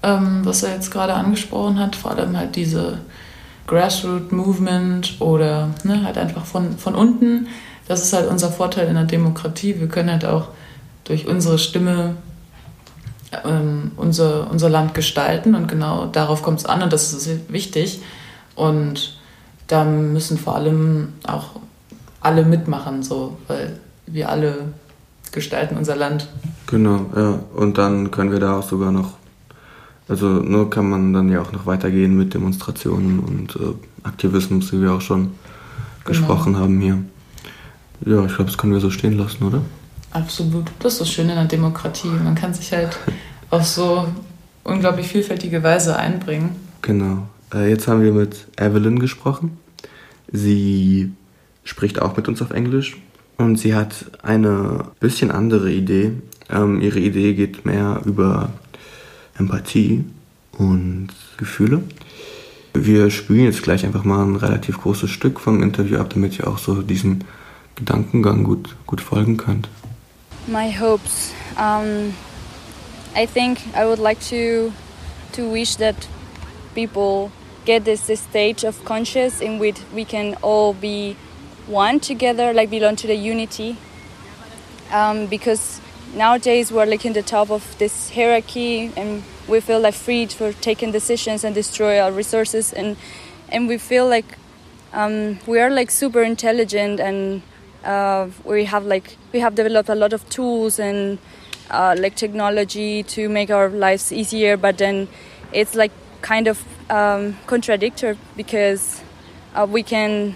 [0.03, 2.99] Ähm, was er jetzt gerade angesprochen hat, vor allem halt diese
[3.67, 7.49] Grassroot Movement oder ne, halt einfach von, von unten.
[7.87, 9.79] Das ist halt unser Vorteil in der Demokratie.
[9.79, 10.49] Wir können halt auch
[11.05, 12.17] durch unsere Stimme
[13.45, 18.01] ähm, unser, unser Land gestalten und genau darauf kommt es an und das ist wichtig.
[18.55, 19.19] Und
[19.67, 21.61] da müssen vor allem auch
[22.21, 24.73] alle mitmachen, so, weil wir alle
[25.31, 26.29] gestalten unser Land.
[26.67, 27.39] Genau, ja.
[27.55, 29.15] Und dann können wir da auch sogar noch,
[30.09, 33.75] also nur kann man dann ja auch noch weitergehen mit Demonstrationen und äh,
[34.05, 35.33] Aktivismus, wie wir auch schon
[36.05, 36.99] gesprochen haben hier.
[38.07, 39.63] Ja, ich glaube, das können wir so stehen lassen, oder?
[40.13, 40.67] Absolut.
[40.81, 42.09] Das ist das Schöne in der Demokratie.
[42.09, 42.97] Man kann sich halt
[43.51, 44.09] auf so
[44.65, 46.57] unglaublich vielfältige Weise einbringen.
[46.83, 47.29] Genau.
[47.53, 49.59] Äh, jetzt haben wir mit Evelyn gesprochen.
[50.31, 51.13] Sie
[51.65, 52.97] spricht auch mit uns auf Englisch
[53.37, 56.13] und sie hat eine bisschen andere Idee.
[56.51, 58.51] Ähm, ihre Idee geht mehr über
[59.39, 60.05] Empathie
[60.53, 61.83] und Gefühle.
[62.75, 66.47] Wir spielen jetzt gleich einfach mal ein relativ großes Stück vom Interview ab, damit ihr
[66.47, 67.21] auch so diesem
[67.77, 69.69] Gedankengang gut, gut folgen könnt.
[70.49, 71.35] My hopes.
[71.57, 72.15] Um,
[73.15, 74.73] i think i would like to
[75.33, 76.07] to wish that
[76.75, 77.33] people
[77.65, 81.17] get this, this stage of conscious in which we can all be
[81.67, 83.77] one together like belong to the unity.
[84.91, 85.81] Um, because
[86.15, 90.53] nowadays we're like in the top of this hierarchy and we feel like freed for
[90.55, 92.97] taking decisions and destroy our resources and
[93.51, 94.39] and we feel like
[94.95, 97.43] um, we are like super intelligent and
[97.85, 101.19] uh, we have like we have developed a lot of tools and
[101.71, 105.09] uh, like technology to make our lives easier but then
[105.53, 109.03] it's like kind of um, contradictory because
[109.55, 110.35] uh, we can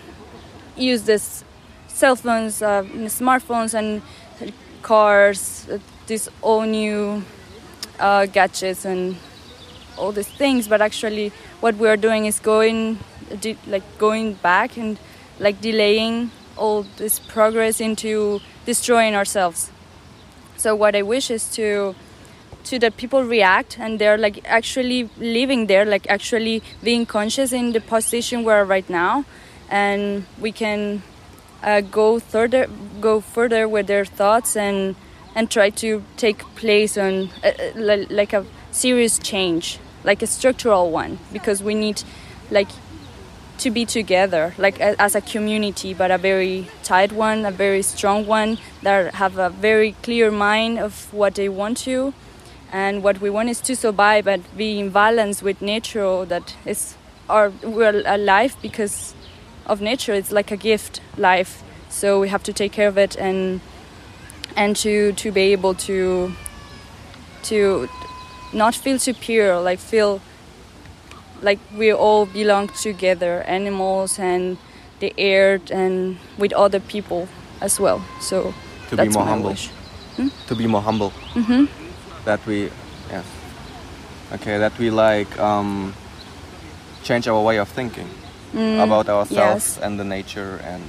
[0.77, 1.45] use this
[1.89, 4.03] cell phones uh, smartphones and
[4.83, 7.23] cars uh, these all new
[7.99, 9.17] uh, gadgets and
[9.97, 11.29] all these things but actually
[11.61, 12.99] what we are doing is going
[13.67, 14.99] like going back and
[15.39, 19.71] like delaying all this progress into destroying ourselves.
[20.57, 21.95] So what i wish is to
[22.65, 27.73] to that people react and they're like actually living there like actually being conscious in
[27.73, 29.25] the position we're right now.
[29.69, 31.03] And we can
[31.63, 32.69] uh, go further
[33.01, 34.95] go further with their thoughts and
[35.35, 40.91] and try to take place on uh, uh, like a serious change like a structural
[40.91, 42.03] one because we need
[42.51, 42.69] like
[43.63, 47.83] to be together like a, as a community but a very tight one a very
[47.83, 52.13] strong one that have a very clear mind of what they want to
[52.73, 56.97] and what we want is to survive but be in balance with nature that is
[57.29, 59.15] our we're alive because
[59.67, 61.63] of nature it's like a gift life.
[61.89, 63.61] So we have to take care of it and
[64.57, 66.33] and to to be able to
[67.45, 67.89] to
[68.53, 70.21] not feel superior like feel
[71.43, 74.57] like we all belong together animals and
[75.01, 77.27] the earth and with other people
[77.61, 78.55] as well so
[78.91, 79.51] To be that's more my humble.
[79.51, 79.71] wish.
[80.49, 81.11] to be more humble.
[81.35, 81.65] hmm
[82.25, 82.71] That we,
[83.11, 83.25] yes.
[84.33, 85.93] Okay, that we like um,
[87.03, 88.09] change our way of thinking
[88.79, 89.79] about ourselves yes.
[89.83, 90.83] and the nature and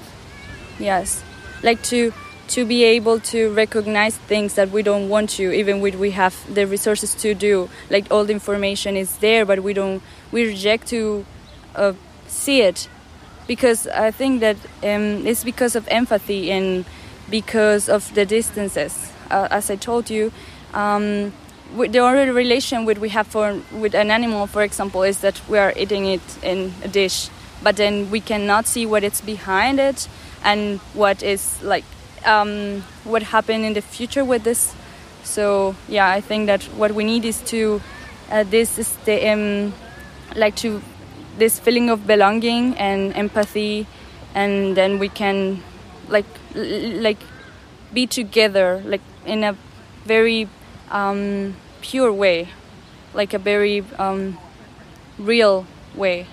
[0.79, 1.23] Yes,
[1.63, 2.11] like to
[2.53, 6.35] to be able to recognize things that we don't want to, even when we have
[6.53, 7.67] the resources to do.
[7.89, 10.03] Like all the information is there, but we don't.
[10.31, 11.25] We reject to
[11.75, 11.93] uh,
[12.27, 12.87] see it
[13.47, 16.85] because I think that um, it's because of empathy and
[17.27, 19.11] because of the distances.
[19.31, 20.31] Uh, as I told you.
[20.75, 21.33] Um,
[21.75, 25.57] the only relation with we have for with an animal, for example, is that we
[25.57, 27.29] are eating it in a dish,
[27.63, 30.07] but then we cannot see what is behind it
[30.43, 31.85] and what is like
[32.25, 34.73] um, what happened in the future with this.
[35.23, 37.81] So yeah, I think that what we need is to
[38.31, 39.73] uh, this is the um,
[40.35, 40.81] like to
[41.37, 43.87] this feeling of belonging and empathy,
[44.35, 45.61] and then we can
[46.09, 47.19] like like
[47.93, 49.55] be together like in a
[50.05, 50.47] very
[50.91, 52.49] um, pure way,
[53.13, 54.37] like a very um,
[55.17, 55.65] real
[55.95, 56.27] way.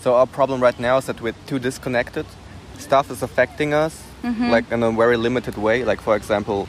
[0.00, 2.26] So our problem right now is that we're too disconnected.
[2.78, 5.84] Stuff is affecting us, like in a very limited way.
[5.84, 6.68] Like for example,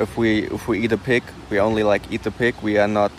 [0.00, 2.54] if we if we eat a pig, we only like eat the pig.
[2.62, 3.12] We are not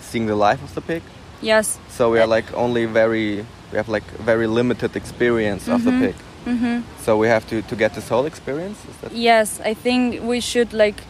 [0.00, 1.02] seeing the life of the pig.
[1.40, 1.78] Yes.
[1.88, 6.00] So we are like only very we have like very limited experience of the Mhm.
[6.00, 6.14] pig.
[6.44, 8.78] hmm So we have to to get this whole experience.
[8.90, 11.02] Is that Yes, I think we should like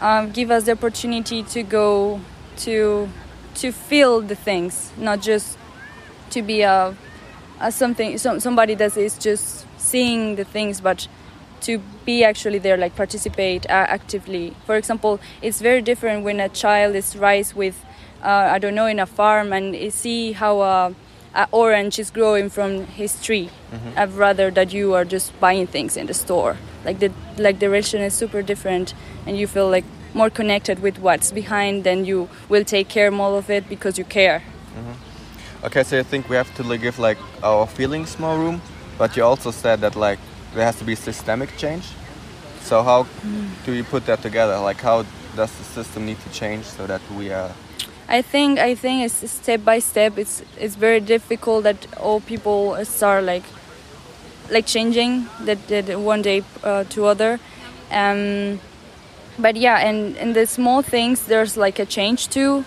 [0.00, 2.20] um, give us the opportunity to go
[2.64, 3.08] to
[3.60, 5.58] to feel the things, not just
[6.30, 6.94] to be a,
[7.60, 11.08] a something some, somebody that is just seeing the things, but
[11.62, 14.54] to be actually there, like participate uh, actively.
[14.66, 17.84] For example, it's very different when a child is raised with,
[18.22, 20.94] uh, I don't know, in a farm and see how a,
[21.34, 23.50] a orange is growing from his tree.
[23.96, 26.56] I'd rather that you are just buying things in the store.
[26.84, 28.94] Like the like the relation is super different,
[29.26, 29.84] and you feel like
[30.14, 31.84] more connected with what's behind.
[31.84, 34.42] Then you will take care more of it because you care.
[35.64, 38.62] Okay, so I think we have to like, give like our feelings more room,
[38.96, 40.20] but you also said that like
[40.54, 41.84] there has to be systemic change.
[42.60, 43.06] So how
[43.64, 44.58] do you put that together?
[44.58, 45.04] Like how
[45.36, 47.50] does the system need to change so that we are
[48.08, 50.16] I think I think it's step by step.
[50.16, 53.44] It's it's very difficult that all people start like
[54.50, 57.38] like changing that, that one day uh, to other.
[57.90, 58.60] Um,
[59.38, 62.64] but yeah, and in the small things, there's like a change too.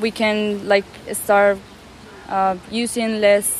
[0.00, 1.58] We can like start
[2.28, 3.59] uh, using less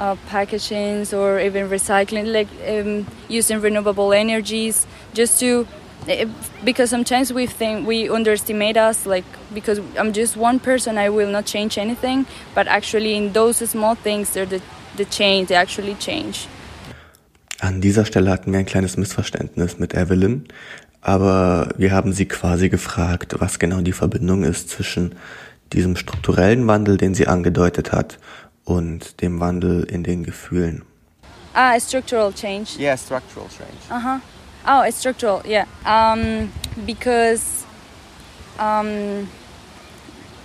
[0.00, 5.66] uh, packagings or even recycling, like um, using renewable energies, just to
[6.08, 6.24] eh,
[6.64, 11.30] because sometimes we think we underestimate us like because i'm just one person i will
[11.30, 12.24] not change anything
[12.54, 14.62] but actually in those small things they're the,
[14.96, 16.48] the change they actually change.
[17.60, 20.44] An dieser Stelle hatten wir ein kleines Missverständnis mit Evelyn,
[21.02, 25.14] aber wir haben sie quasi gefragt, was genau die Verbindung ist zwischen
[25.74, 28.18] diesem strukturellen Wandel, den sie angedeutet hat,
[28.64, 30.82] und dem Wandel in den Gefühlen.
[31.54, 33.80] ah a structural change yeah structural change?
[33.90, 34.20] uh-huh
[34.66, 36.50] oh it's structural yeah um,
[36.86, 37.64] because
[38.58, 39.28] um,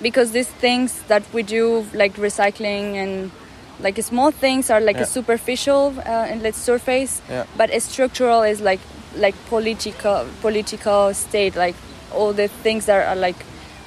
[0.01, 3.31] because these things that we do like recycling and
[3.79, 5.03] like small things are like Yeah.
[5.03, 7.45] a superficial uh, and let's surface Yeah.
[7.57, 8.79] but a structural is like
[9.17, 11.75] like political political state like
[12.13, 13.37] all the things that are like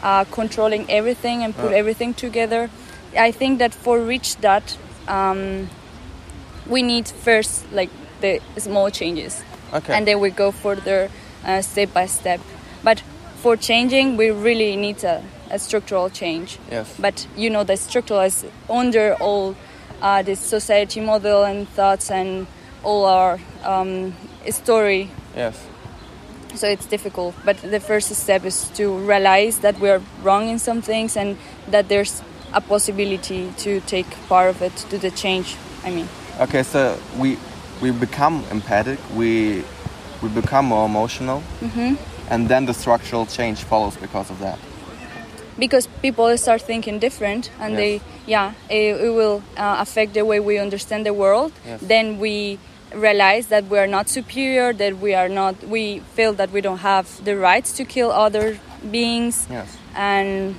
[0.02, 1.78] uh, controlling everything and put Yeah.
[1.78, 2.70] everything together
[3.18, 4.76] i think that for reach that
[5.08, 5.68] um,
[6.66, 7.90] we need first like
[8.20, 9.42] the small changes
[9.72, 9.92] Okay.
[9.92, 11.10] and then we go further
[11.44, 12.40] uh, step by step
[12.82, 13.02] but
[13.42, 16.94] for changing we really need a, a structural change yes.
[16.98, 19.54] but you know the structural is under all
[20.00, 22.46] uh, this society model and thoughts and
[22.82, 24.14] all our um,
[24.50, 25.54] story Yes.
[26.54, 30.58] so it's difficult but the first step is to realize that we are wrong in
[30.58, 31.36] some things and
[31.70, 32.22] that there's
[32.53, 36.09] a possibility to take part of it to the change i mean
[36.40, 37.36] Okay, so we
[37.82, 38.99] we become empathic.
[39.16, 39.64] We
[40.22, 41.94] we become more emotional, hmm
[42.30, 44.59] and then the structural change follows because of that.
[45.59, 47.78] because people start thinking different and Yes.
[47.80, 51.80] they yeah it, it will uh, affect the way we understand the world Yes.
[51.82, 52.59] then we
[52.94, 56.82] realize that we are not superior that we are not we feel that we don't
[56.92, 58.59] have the rights to kill other
[58.90, 59.68] beings Yes.
[59.96, 60.55] and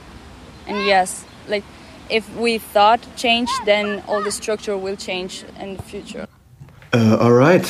[0.68, 1.64] and yes like
[2.10, 6.28] if we thought change then all the structure will change in the future
[6.92, 7.68] Äh, alright.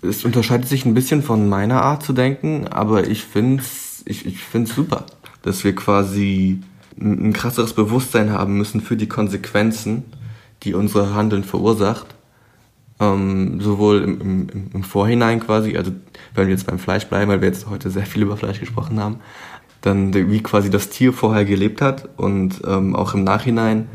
[0.00, 4.38] Es unterscheidet sich ein bisschen von meiner Art zu denken, aber ich find's, ich, ich
[4.38, 5.06] find's super,
[5.42, 6.60] dass wir quasi
[6.98, 10.04] ein krasseres Bewusstsein haben müssen für die Konsequenzen,
[10.62, 12.06] die unser Handeln verursacht.
[13.00, 15.92] Ähm, sowohl im, im, im Vorhinein quasi, also
[16.34, 19.00] wenn wir jetzt beim Fleisch bleiben, weil wir jetzt heute sehr viel über Fleisch gesprochen
[19.00, 19.20] haben,
[19.82, 23.88] dann wie quasi das Tier vorher gelebt hat und ähm, auch im Nachhinein,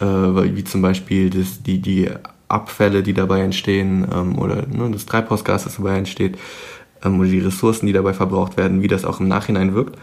[0.00, 2.08] äh, wie zum Beispiel das, die, die
[2.48, 6.38] Abfälle, die dabei entstehen ähm, oder ne, das Treibhausgas, das dabei entsteht
[7.04, 9.98] ähm, oder die Ressourcen, die dabei verbraucht werden, wie das auch im Nachhinein wirkt.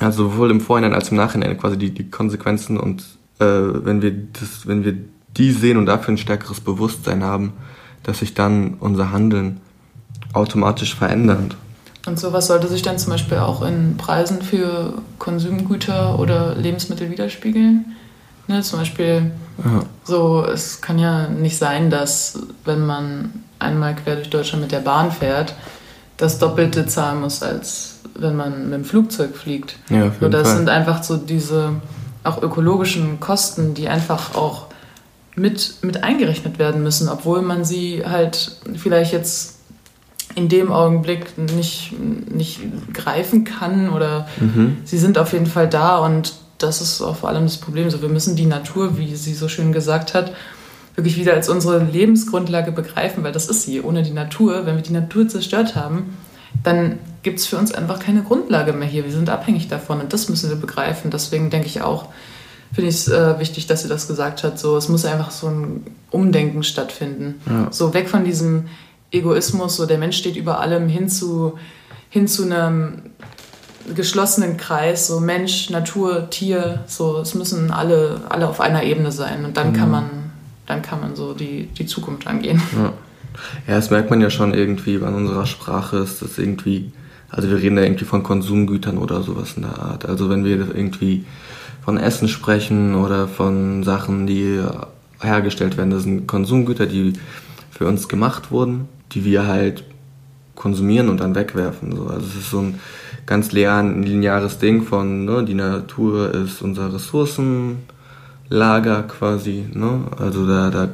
[0.00, 3.02] Also sowohl im Vorhinein als im Nachhinein quasi die, die Konsequenzen und
[3.40, 4.96] äh, wenn wir das, wenn wir
[5.36, 7.52] die sehen und dafür ein stärkeres Bewusstsein haben,
[8.04, 9.60] dass sich dann unser Handeln
[10.32, 11.56] automatisch verändert.
[12.08, 17.94] Und sowas sollte sich dann zum Beispiel auch in Preisen für Konsumgüter oder Lebensmittel widerspiegeln.
[18.46, 19.30] Ne, zum Beispiel,
[19.62, 19.82] Ja.
[20.04, 24.78] so, es kann ja nicht sein, dass wenn man einmal quer durch Deutschland mit der
[24.80, 25.54] Bahn fährt,
[26.16, 29.76] das Doppelte zahlen muss, als wenn man mit dem Flugzeug fliegt.
[29.90, 30.56] Ja, So, das Fall.
[30.56, 31.74] sind einfach so diese
[32.24, 34.66] auch ökologischen Kosten, die einfach auch
[35.36, 39.57] mit, mit eingerechnet werden müssen, obwohl man sie halt vielleicht jetzt
[40.38, 41.92] in dem Augenblick nicht,
[42.32, 42.60] nicht
[42.94, 44.78] greifen kann oder Mhm.
[44.84, 47.90] sie sind auf jeden Fall da und das ist auch vor allem das Problem.
[47.90, 50.32] So, wir müssen die Natur, wie sie so schön gesagt hat,
[50.96, 53.80] wirklich wieder als unsere Lebensgrundlage begreifen, weil das ist sie.
[53.82, 56.16] Ohne die Natur, wenn wir die Natur zerstört haben,
[56.64, 59.04] dann gibt es für uns einfach keine Grundlage mehr hier.
[59.04, 61.10] Wir sind abhängig davon und das müssen wir begreifen.
[61.12, 62.06] Deswegen denke ich auch,
[62.72, 64.58] finde ich es äh, wichtig, dass sie das gesagt hat.
[64.58, 67.36] So, es muss einfach so ein Umdenken stattfinden.
[67.46, 67.68] Ja.
[67.70, 68.64] So weg von diesem
[69.10, 71.58] Egoismus, so der Mensch steht über allem hin zu,
[72.10, 73.02] hin zu einem
[73.94, 79.44] geschlossenen Kreis, so Mensch, Natur, Tier, so es müssen alle, alle auf einer Ebene sein
[79.44, 79.76] und dann mhm.
[79.76, 80.10] kann man,
[80.66, 82.60] dann kann man so die, die Zukunft angehen.
[82.76, 82.92] Ja.
[83.66, 86.92] ja, das merkt man ja schon irgendwie an unserer Sprache, ist das irgendwie,
[87.30, 90.06] also wir reden da irgendwie von Konsumgütern oder sowas in der Art.
[90.06, 91.24] Also wenn wir irgendwie
[91.82, 94.62] von Essen sprechen oder von Sachen, die
[95.20, 97.14] hergestellt werden, das sind Konsumgüter, die
[97.70, 99.84] für uns gemacht wurden, die wir halt
[100.54, 101.96] konsumieren und dann wegwerfen.
[101.96, 102.08] So.
[102.08, 102.78] Also es ist so ein
[103.26, 109.64] ganz lineares Ding von, ne, die Natur ist unser Ressourcenlager quasi.
[109.72, 110.00] Ne?
[110.18, 110.88] Also da, da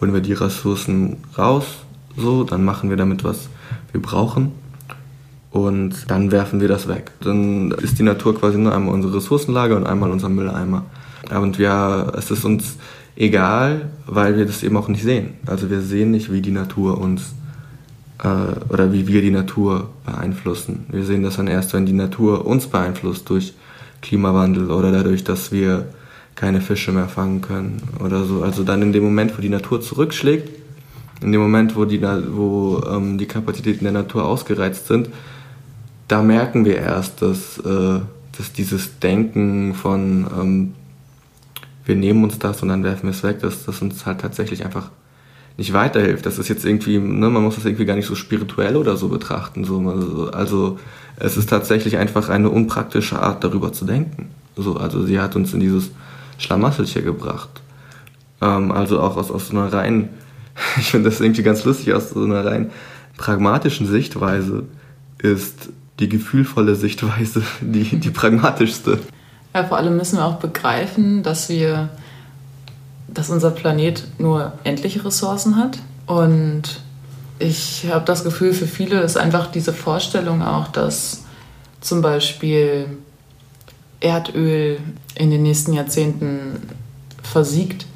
[0.00, 1.66] holen wir die Ressourcen raus,
[2.16, 3.48] so, dann machen wir damit was
[3.92, 4.52] wir brauchen
[5.50, 7.12] und dann werfen wir das weg.
[7.20, 10.84] Dann ist die Natur quasi nur einmal unsere Ressourcenlager und einmal unser Mülleimer.
[11.30, 12.76] Und ja, es ist uns
[13.16, 15.34] egal, weil wir das eben auch nicht sehen.
[15.46, 17.34] Also wir sehen nicht, wie die Natur uns
[18.24, 20.86] äh, oder wie wir die Natur beeinflussen.
[20.88, 23.54] Wir sehen das dann erst, wenn die Natur uns beeinflusst durch
[24.02, 25.86] Klimawandel oder dadurch, dass wir
[26.34, 28.42] keine Fische mehr fangen können oder so.
[28.42, 30.50] Also dann in dem Moment, wo die Natur zurückschlägt,
[31.20, 35.10] in dem Moment, wo die, wo, ähm, die Kapazitäten der Natur ausgereizt sind,
[36.08, 38.00] da merken wir erst, dass, äh,
[38.36, 40.74] dass dieses Denken von ähm,
[41.86, 44.64] wir nehmen uns das und dann werfen wir es weg, dass das uns halt tatsächlich
[44.64, 44.90] einfach
[45.56, 46.26] nicht weiterhilft.
[46.26, 49.08] Das ist jetzt irgendwie, ne, man muss das irgendwie gar nicht so spirituell oder so
[49.08, 49.64] betrachten.
[49.64, 49.78] So.
[49.88, 50.78] Also, also
[51.16, 54.30] es ist tatsächlich einfach eine unpraktische Art, darüber zu denken.
[54.56, 55.90] So, also sie hat uns in dieses
[56.38, 57.62] Schlamassel gebracht.
[58.40, 60.08] Ähm, also auch aus, aus so einer rein,
[60.78, 62.70] ich finde das irgendwie ganz lustig, aus so einer rein
[63.16, 64.64] pragmatischen Sichtweise
[65.18, 65.68] ist
[66.00, 68.98] die gefühlvolle Sichtweise die, die pragmatischste.
[69.54, 71.90] Ja, vor allem müssen wir auch begreifen, dass wir
[73.14, 75.78] dass unser Planet nur endliche Ressourcen hat.
[76.06, 76.80] Und
[77.38, 81.24] ich habe das Gefühl, für viele ist einfach diese Vorstellung auch, dass
[81.80, 82.86] zum Beispiel
[84.00, 84.78] Erdöl
[85.14, 86.62] in den nächsten Jahrzehnten
[87.22, 87.86] versiegt.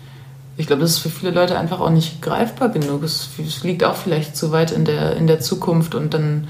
[0.57, 3.03] Ich glaube, das ist für viele Leute einfach auch nicht greifbar genug.
[3.03, 3.29] Es,
[3.63, 6.49] liegt auch vielleicht zu weit in der, in der Zukunft und dann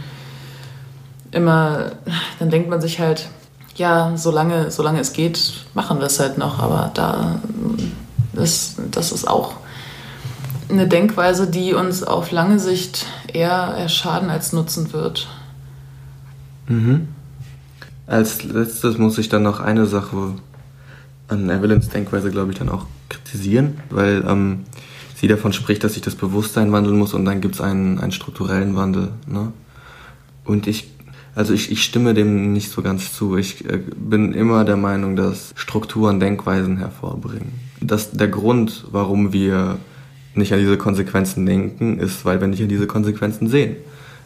[1.31, 1.93] immer,
[2.39, 3.29] dann denkt man sich halt,
[3.77, 6.59] ja, solange, solange es geht, machen wir es halt noch.
[6.59, 7.41] Aber da
[8.39, 9.55] das, das ist auch
[10.69, 15.29] eine Denkweise, die uns auf lange Sicht eher schaden als nutzen wird.
[16.67, 17.09] Mhm.
[18.07, 20.35] Als letztes muss ich dann noch eine Sache
[21.29, 24.65] an Evelyns Denkweise, glaube ich, dann auch kritisieren, weil ähm,
[25.15, 28.13] sie davon spricht, dass sich das Bewusstsein wandeln muss und dann gibt es einen, einen
[28.13, 29.11] strukturellen Wandel.
[29.27, 29.53] Ne?
[30.45, 30.89] Und ich
[31.39, 33.37] also ich, ich stimme dem nicht so ganz zu.
[33.37, 37.53] Ich äh, bin immer der Meinung, dass Strukturen Denkweisen hervorbringen.
[37.81, 39.79] Dass der Grund, warum wir
[40.35, 43.77] nicht an diese Konsequenzen denken, ist, weil wir nicht an diese Konsequenzen sehen.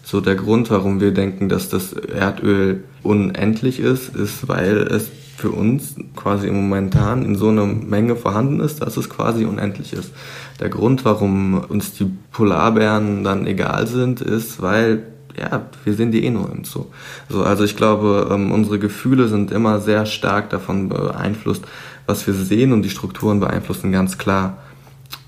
[0.05, 5.51] So der Grund, warum wir denken, dass das Erdöl unendlich ist, ist, weil es für
[5.51, 10.13] uns quasi momentan in so einer Menge vorhanden ist, dass es quasi unendlich ist.
[10.61, 15.05] Der Grund, warum uns die Polarbären dann egal sind, ist, weil
[15.39, 16.87] ja, wir sehen die eh nur im Zoo.
[17.29, 21.65] So, also ich glaube, ähm, unsere Gefühle sind immer sehr stark davon beeinflusst,
[22.07, 24.59] was wir sehen und die Strukturen beeinflussen ganz klar,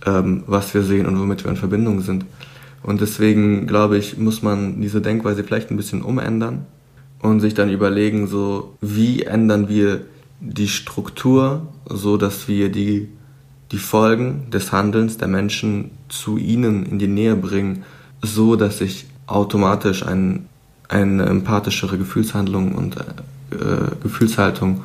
[0.07, 2.25] ähm, was wir sehen und womit wir in Verbindung sind.
[2.83, 6.67] Und deswegen glaube ich, muss man diese Denkweise vielleicht ein bisschen umändern
[7.21, 10.03] und sich dann überlegen, so wie ändern wir
[10.41, 13.09] die Struktur, so dass wir die
[13.75, 17.85] die Folgen des Handelns der Menschen zu ihnen in die Nähe bringen,
[18.23, 20.47] so dass sich automatisch ein,
[20.89, 24.85] eine empathischere Gefühlshandlung und äh, Gefühlshaltung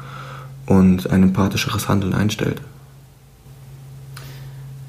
[0.69, 2.61] und ein empathischeres Handeln einstellt.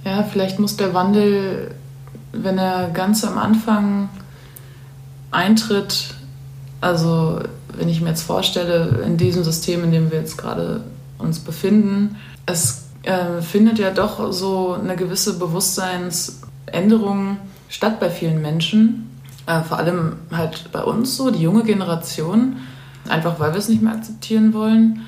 [0.04, 1.74] Ja, vielleicht muss der Wandel,
[2.32, 4.08] wenn er ganz am Anfang
[5.32, 6.14] eintritt,
[6.80, 7.40] also
[7.76, 10.84] wenn ich mir jetzt vorstelle, in diesem System, in dem wir jetzt gerade
[11.18, 12.16] uns befinden,
[12.46, 17.36] es äh, findet ja doch so eine gewisse Bewusstseinsänderung
[17.68, 19.10] statt bei vielen Menschen
[19.50, 22.56] äh, vor allem halt bei uns so, die junge Generation,
[23.08, 25.06] einfach weil wir es nicht mehr akzeptieren wollen.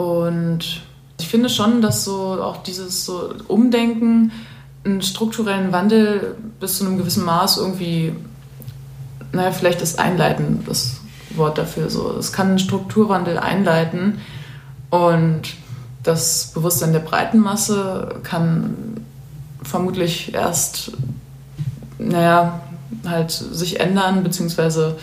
[0.00, 0.80] Und
[1.18, 4.32] ich finde schon, dass so auch dieses so Umdenken,
[4.82, 8.14] einen strukturellen Wandel bis zu einem gewissen Maß irgendwie,
[9.32, 11.02] naja, vielleicht ist einleiten das
[11.36, 12.16] Wort dafür so.
[12.18, 14.22] Es kann einen Strukturwandel einleiten
[14.88, 15.42] und
[16.02, 19.04] das Bewusstsein der breiten Masse kann
[19.62, 20.92] vermutlich erst,
[21.98, 22.62] naja,
[23.06, 24.96] halt sich ändern, beziehungsweise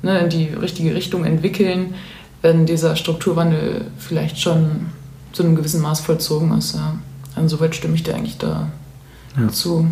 [0.00, 1.94] ne, in die richtige Richtung entwickeln,
[2.42, 4.86] wenn dieser Strukturwandel vielleicht schon
[5.32, 6.74] zu einem gewissen Maß vollzogen ist.
[6.74, 6.94] Ja.
[7.36, 8.68] Insoweit stimme ich dir eigentlich da
[9.38, 9.48] ja.
[9.48, 9.86] zu.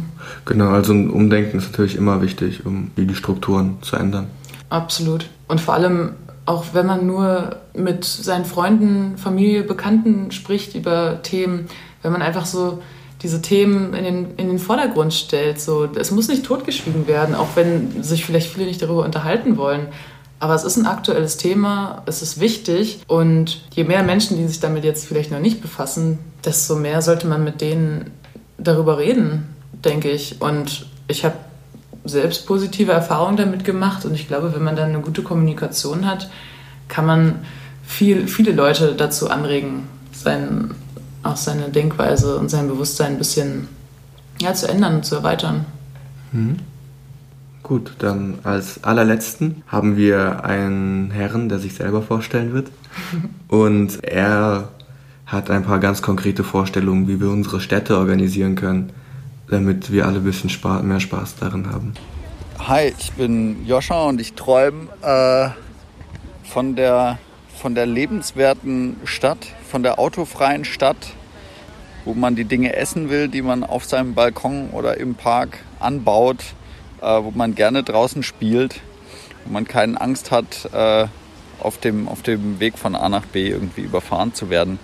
[0.45, 4.27] Genau, also ein Umdenken ist natürlich immer wichtig, um die Strukturen zu ändern.
[4.71, 5.29] Absolut.
[5.47, 6.13] Und vor allem
[6.49, 11.67] auch wenn man nur mit seinen Freunden, Familie, Bekannten spricht über Themen,
[12.01, 12.83] wenn man einfach so
[13.21, 15.61] diese Themen in den, in den Vordergrund stellt.
[15.61, 19.89] So, es muss nicht totgeschwiegen werden, auch wenn sich vielleicht viele nicht darüber unterhalten wollen.
[20.41, 24.61] Aber es ist ein aktuelles Thema, es ist wichtig und je mehr Menschen, die sich
[24.61, 28.13] damit jetzt vielleicht noch nicht befassen, desto mehr sollte man mit denen
[28.57, 30.41] darüber reden, denke ich.
[30.41, 31.35] Und ich habe
[32.05, 36.31] selbst positive Erfahrungen damit gemacht und ich glaube, wenn man dann eine gute Kommunikation hat,
[36.87, 37.45] kann man
[37.85, 40.75] viel, viele Leute dazu anregen, sein,
[41.23, 43.69] auch seine Denkweise und sein Bewusstsein ein bisschen
[44.41, 45.67] ja, zu ändern und zu erweitern.
[46.33, 46.59] Mhm.
[47.69, 52.71] Gut, dann als allerletzten haben wir einen Herrn, der sich selber vorstellen wird.
[53.49, 54.71] Und er
[55.27, 58.91] hat ein paar ganz konkrete Vorstellungen, wie wir unsere Städte organisieren können,
[59.51, 60.51] damit wir alle ein bisschen
[60.89, 61.93] mehr Spaß darin haben.
[62.59, 65.51] Hi, ich bin Joscha und ich träume äh,
[66.49, 67.19] von, der,
[67.55, 71.13] von der lebenswerten Stadt, von der autofreien Stadt,
[72.07, 76.55] wo man die Dinge essen will, die man auf seinem Balkon oder im Park anbaut
[77.01, 78.81] wo man gerne draußen spielt,
[79.45, 81.07] wo man keine Angst hat, äh,
[81.61, 84.79] auf, dem, auf dem Weg von A nach B irgendwie überfahren zu werden.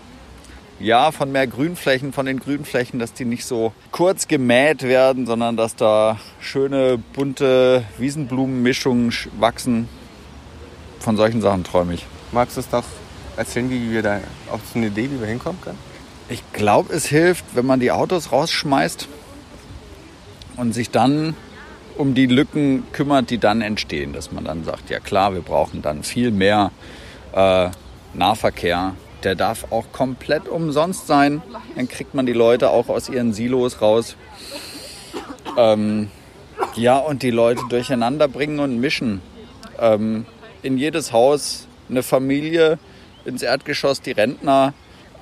[0.80, 5.56] Ja, von mehr Grünflächen, von den Grünflächen, dass die nicht so kurz gemäht werden, sondern
[5.56, 9.88] dass da schöne, bunte Wiesenblumenmischungen wachsen.
[10.98, 12.04] Von solchen Sachen träume ich.
[12.32, 12.84] Magst du es doch
[13.36, 15.78] erzählen, wie wir da auch so eine Idee, wie wir hinkommen können?
[16.28, 19.08] Ich glaube, es hilft, wenn man die Autos rausschmeißt
[20.56, 21.36] und sich dann
[21.96, 24.12] um die Lücken kümmert, die dann entstehen.
[24.12, 26.70] Dass man dann sagt, ja klar, wir brauchen dann viel mehr
[27.32, 27.68] äh,
[28.14, 28.94] Nahverkehr.
[29.22, 31.42] Der darf auch komplett umsonst sein.
[31.76, 34.16] Dann kriegt man die Leute auch aus ihren Silos raus.
[35.56, 36.10] Ähm,
[36.76, 39.22] ja, und die Leute durcheinander bringen und mischen.
[39.78, 40.26] Ähm,
[40.62, 42.78] in jedes Haus eine Familie,
[43.24, 44.74] ins Erdgeschoss die Rentner,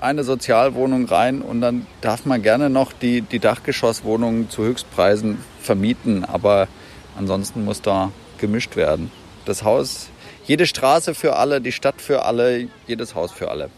[0.03, 6.24] eine Sozialwohnung rein und dann darf man gerne noch die, die Dachgeschosswohnungen zu Höchstpreisen vermieten,
[6.24, 6.68] aber
[7.16, 9.11] ansonsten muss da gemischt werden.
[9.44, 10.09] Das Haus,
[10.44, 13.70] jede Straße für alle, die Stadt für alle, jedes Haus für alle.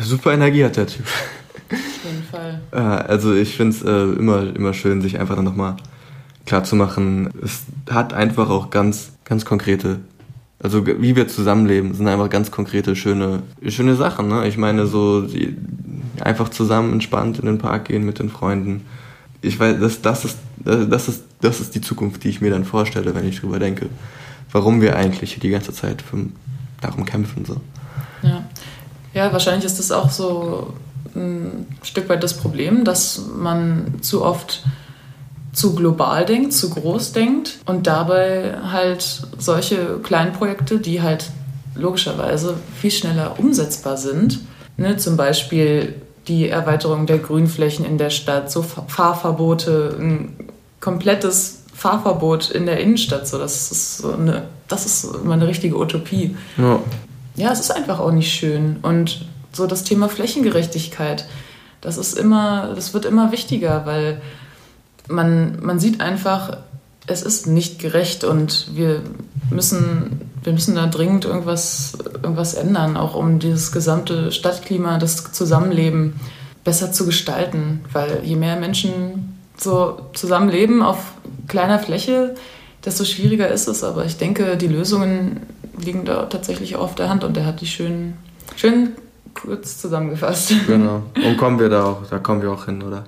[0.00, 1.06] Super Energie hat der Typ.
[1.70, 2.60] Auf jeden Fall.
[3.08, 5.76] Also ich finde es äh, immer, immer schön, sich einfach dann nochmal
[6.44, 7.30] klar zu machen.
[7.42, 10.00] Es hat einfach auch ganz, ganz konkrete
[10.62, 14.28] also wie wir zusammenleben, sind einfach ganz konkrete, schöne, schöne Sachen.
[14.28, 14.48] Ne?
[14.48, 15.56] Ich meine, so die,
[16.20, 18.86] einfach zusammen entspannt in den Park gehen mit den Freunden.
[19.42, 22.64] Ich weiß, das, das, ist, das, ist, das ist die Zukunft, die ich mir dann
[22.64, 23.88] vorstelle, wenn ich drüber denke.
[24.50, 26.24] Warum wir eigentlich die ganze Zeit für,
[26.80, 27.44] darum kämpfen.
[27.44, 27.60] So.
[28.22, 28.44] Ja.
[29.12, 30.72] ja, wahrscheinlich ist das auch so
[31.14, 34.64] ein Stück weit das Problem, dass man zu oft
[35.56, 41.30] zu global denkt, zu groß denkt und dabei halt solche kleinen Projekte, die halt
[41.74, 44.40] logischerweise viel schneller umsetzbar sind,
[44.76, 45.94] ne, zum Beispiel
[46.28, 50.36] die Erweiterung der Grünflächen in der Stadt, so Fahrverbote, ein
[50.80, 55.78] komplettes Fahrverbot in der Innenstadt, so das ist so eine, das ist immer eine richtige
[55.78, 56.36] Utopie.
[56.58, 56.80] Ja.
[57.34, 61.24] ja, es ist einfach auch nicht schön und so das Thema Flächengerechtigkeit,
[61.80, 64.20] das ist immer, das wird immer wichtiger, weil
[65.08, 66.58] man, man sieht einfach,
[67.06, 69.02] es ist nicht gerecht und wir
[69.50, 76.14] müssen, wir müssen da dringend irgendwas, irgendwas ändern, auch um dieses gesamte Stadtklima, das Zusammenleben
[76.64, 77.84] besser zu gestalten.
[77.92, 80.98] Weil je mehr Menschen so zusammenleben auf
[81.48, 82.34] kleiner Fläche,
[82.84, 83.84] desto schwieriger ist es.
[83.84, 85.40] Aber ich denke, die Lösungen
[85.78, 88.14] liegen da tatsächlich auf der Hand und er hat die schön,
[88.56, 88.92] schön
[89.34, 90.54] kurz zusammengefasst.
[90.66, 91.02] Genau.
[91.14, 93.04] Und kommen wir da auch, da kommen wir auch hin, oder?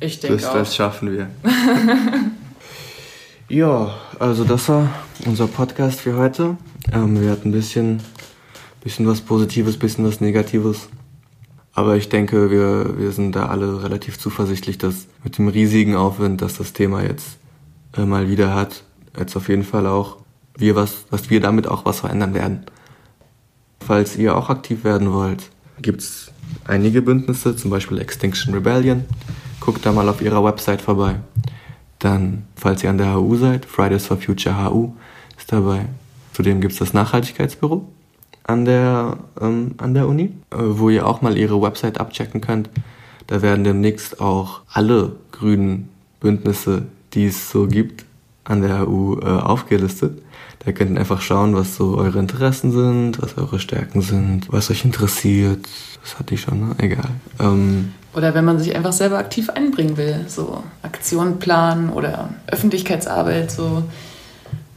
[0.00, 0.54] Ich denke das, auch.
[0.54, 1.30] Das schaffen wir.
[3.48, 4.88] ja, also das war
[5.24, 6.56] unser Podcast für heute.
[6.92, 8.02] Ähm, wir hatten ein bisschen,
[8.82, 10.88] bisschen was Positives, bisschen was Negatives.
[11.72, 16.42] Aber ich denke, wir, wir sind da alle relativ zuversichtlich, dass mit dem riesigen Aufwind,
[16.42, 17.38] dass das Thema jetzt
[17.96, 18.84] äh, mal wieder hat,
[19.18, 20.18] jetzt auf jeden Fall auch
[20.56, 22.66] wir was, dass wir damit auch was verändern werden.
[23.80, 26.32] Falls ihr auch aktiv werden wollt, gibt's
[26.66, 29.04] einige Bündnisse, zum Beispiel Extinction Rebellion,
[29.66, 31.16] guckt da mal auf ihrer Website vorbei.
[31.98, 34.92] Dann, falls ihr an der HU seid, Fridays for Future HU
[35.36, 35.86] ist dabei.
[36.32, 37.84] Zudem gibt es das Nachhaltigkeitsbüro
[38.44, 42.70] an der, ähm, an der Uni, äh, wo ihr auch mal ihre Website abchecken könnt.
[43.26, 45.88] Da werden demnächst auch alle grünen
[46.20, 48.04] Bündnisse, die es so gibt,
[48.44, 50.22] an der HU äh, aufgelistet.
[50.60, 54.70] Da könnt ihr einfach schauen, was so eure Interessen sind, was eure Stärken sind, was
[54.70, 55.66] euch interessiert.
[56.02, 56.76] Das hatte ich schon, ne?
[56.78, 57.10] Egal.
[57.40, 63.50] Ähm, Oder wenn man sich einfach selber aktiv einbringen will, so Aktionen planen oder Öffentlichkeitsarbeit,
[63.50, 63.82] so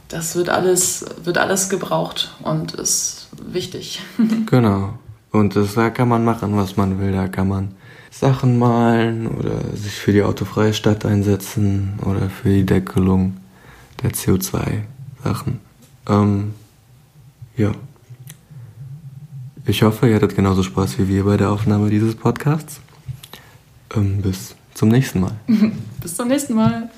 [0.08, 4.02] das wird alles, wird alles gebraucht und ist wichtig.
[4.46, 4.92] Genau.
[5.32, 7.12] Und das, da kann man machen, was man will.
[7.12, 7.70] Da kann man
[8.10, 13.38] Sachen malen oder sich für die autofreie Stadt einsetzen oder für die Deckelung
[14.02, 15.60] der CO2-Sachen.
[16.08, 16.54] Ähm,
[17.56, 17.70] ja.
[19.64, 22.80] Ich hoffe, ihr hattet genauso Spaß wie wir bei der Aufnahme dieses Podcasts.
[23.94, 25.32] Ähm, bis zum nächsten Mal.
[26.00, 26.90] Bis zum nächsten Mal.